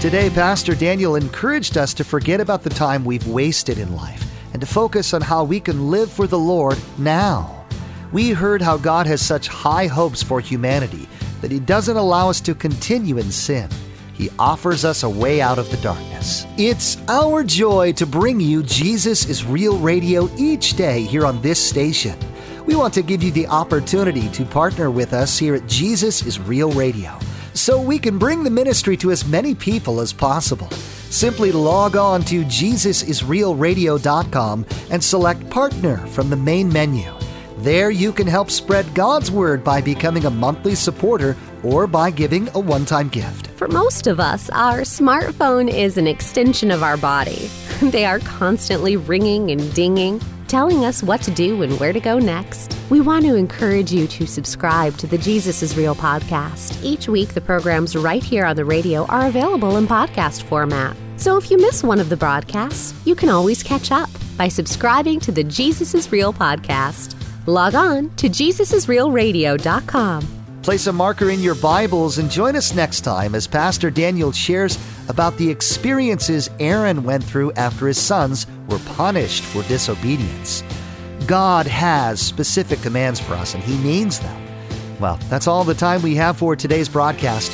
Today, 0.00 0.30
Pastor 0.30 0.76
Daniel 0.76 1.16
encouraged 1.16 1.76
us 1.76 1.92
to 1.94 2.04
forget 2.04 2.40
about 2.40 2.62
the 2.62 2.70
time 2.70 3.04
we've 3.04 3.26
wasted 3.26 3.78
in 3.78 3.96
life 3.96 4.24
and 4.52 4.60
to 4.60 4.66
focus 4.66 5.12
on 5.12 5.20
how 5.20 5.42
we 5.42 5.58
can 5.58 5.90
live 5.90 6.08
for 6.08 6.28
the 6.28 6.38
Lord 6.38 6.78
now. 6.98 7.66
We 8.12 8.30
heard 8.30 8.62
how 8.62 8.76
God 8.76 9.08
has 9.08 9.20
such 9.20 9.48
high 9.48 9.88
hopes 9.88 10.22
for 10.22 10.38
humanity 10.38 11.08
that 11.40 11.50
He 11.50 11.58
doesn't 11.58 11.96
allow 11.96 12.30
us 12.30 12.40
to 12.42 12.54
continue 12.54 13.18
in 13.18 13.32
sin. 13.32 13.68
He 14.14 14.30
offers 14.38 14.84
us 14.84 15.02
a 15.02 15.10
way 15.10 15.40
out 15.40 15.58
of 15.58 15.68
the 15.68 15.76
darkness. 15.78 16.46
It's 16.56 16.96
our 17.08 17.42
joy 17.42 17.90
to 17.94 18.06
bring 18.06 18.38
you 18.38 18.62
Jesus 18.62 19.28
is 19.28 19.44
Real 19.44 19.78
Radio 19.78 20.30
each 20.38 20.76
day 20.76 21.02
here 21.02 21.26
on 21.26 21.42
this 21.42 21.58
station. 21.58 22.16
We 22.66 22.76
want 22.76 22.94
to 22.94 23.02
give 23.02 23.24
you 23.24 23.32
the 23.32 23.48
opportunity 23.48 24.28
to 24.28 24.44
partner 24.44 24.92
with 24.92 25.12
us 25.12 25.36
here 25.36 25.56
at 25.56 25.66
Jesus 25.66 26.24
is 26.24 26.38
Real 26.38 26.70
Radio 26.70 27.18
so 27.58 27.80
we 27.80 27.98
can 27.98 28.18
bring 28.18 28.44
the 28.44 28.50
ministry 28.50 28.96
to 28.98 29.10
as 29.10 29.26
many 29.26 29.54
people 29.54 30.00
as 30.00 30.12
possible. 30.12 30.68
Simply 31.10 31.50
log 31.52 31.96
on 31.96 32.22
to 32.22 32.44
JesusIsRealRadio.com 32.44 34.66
and 34.90 35.02
select 35.02 35.50
Partner 35.50 35.96
from 36.08 36.28
the 36.30 36.36
main 36.36 36.72
menu. 36.72 37.12
There 37.58 37.90
you 37.90 38.12
can 38.12 38.28
help 38.28 38.50
spread 38.50 38.94
God's 38.94 39.30
Word 39.32 39.64
by 39.64 39.80
becoming 39.80 40.26
a 40.26 40.30
monthly 40.30 40.76
supporter 40.76 41.36
or 41.64 41.88
by 41.88 42.10
giving 42.10 42.48
a 42.54 42.60
one 42.60 42.84
time 42.84 43.08
gift. 43.08 43.48
For 43.48 43.66
most 43.66 44.06
of 44.06 44.20
us, 44.20 44.48
our 44.50 44.82
smartphone 44.82 45.68
is 45.68 45.98
an 45.98 46.06
extension 46.06 46.70
of 46.70 46.84
our 46.84 46.96
body. 46.96 47.50
They 47.80 48.04
are 48.04 48.20
constantly 48.20 48.96
ringing 48.96 49.50
and 49.52 49.72
dinging, 49.72 50.20
telling 50.48 50.84
us 50.84 51.02
what 51.02 51.22
to 51.22 51.30
do 51.30 51.62
and 51.62 51.78
where 51.78 51.92
to 51.92 52.00
go 52.00 52.18
next. 52.18 52.76
We 52.90 53.00
want 53.00 53.24
to 53.26 53.36
encourage 53.36 53.92
you 53.92 54.08
to 54.08 54.26
subscribe 54.26 54.96
to 54.96 55.06
the 55.06 55.18
Jesus 55.18 55.62
is 55.62 55.76
Real 55.76 55.94
podcast. 55.94 56.82
Each 56.82 57.08
week, 57.08 57.34
the 57.34 57.40
programs 57.40 57.94
right 57.94 58.22
here 58.22 58.44
on 58.44 58.56
the 58.56 58.64
radio 58.64 59.06
are 59.06 59.26
available 59.26 59.76
in 59.76 59.86
podcast 59.86 60.42
format. 60.42 60.96
So 61.16 61.36
if 61.36 61.50
you 61.50 61.58
miss 61.58 61.84
one 61.84 62.00
of 62.00 62.08
the 62.08 62.16
broadcasts, 62.16 62.94
you 63.04 63.14
can 63.14 63.28
always 63.28 63.62
catch 63.62 63.92
up 63.92 64.08
by 64.36 64.48
subscribing 64.48 65.20
to 65.20 65.32
the 65.32 65.44
Jesus 65.44 65.94
is 65.94 66.10
Real 66.10 66.32
podcast. 66.32 67.14
Log 67.46 67.74
on 67.74 68.10
to 68.16 68.28
JesusIsRealRadio.com. 68.28 70.28
Place 70.62 70.86
a 70.86 70.92
marker 70.92 71.30
in 71.30 71.40
your 71.40 71.54
Bibles 71.54 72.18
and 72.18 72.30
join 72.30 72.54
us 72.54 72.74
next 72.74 73.00
time 73.00 73.34
as 73.34 73.46
Pastor 73.46 73.90
Daniel 73.90 74.32
shares 74.32 74.78
about 75.08 75.36
the 75.38 75.50
experiences 75.50 76.50
Aaron 76.60 77.04
went 77.04 77.24
through 77.24 77.52
after 77.52 77.88
his 77.88 77.98
sons 77.98 78.46
were 78.68 78.78
punished 78.96 79.42
for 79.44 79.62
disobedience. 79.64 80.62
God 81.26 81.66
has 81.66 82.20
specific 82.20 82.80
commands 82.80 83.20
for 83.20 83.34
us, 83.34 83.54
and 83.54 83.62
He 83.62 83.76
means 83.78 84.20
them. 84.20 84.46
Well, 85.00 85.18
that's 85.28 85.46
all 85.46 85.64
the 85.64 85.74
time 85.74 86.02
we 86.02 86.14
have 86.16 86.38
for 86.38 86.56
today's 86.56 86.88
broadcast. 86.88 87.52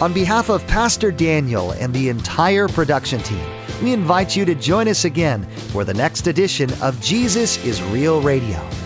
On 0.00 0.12
behalf 0.12 0.50
of 0.50 0.66
Pastor 0.66 1.10
Daniel 1.10 1.72
and 1.72 1.92
the 1.92 2.08
entire 2.08 2.68
production 2.68 3.20
team, 3.20 3.44
we 3.82 3.92
invite 3.92 4.36
you 4.36 4.44
to 4.44 4.54
join 4.54 4.88
us 4.88 5.04
again 5.04 5.44
for 5.70 5.84
the 5.84 5.94
next 5.94 6.26
edition 6.26 6.70
of 6.82 7.00
Jesus 7.00 7.62
is 7.64 7.82
Real 7.82 8.20
Radio. 8.20 8.85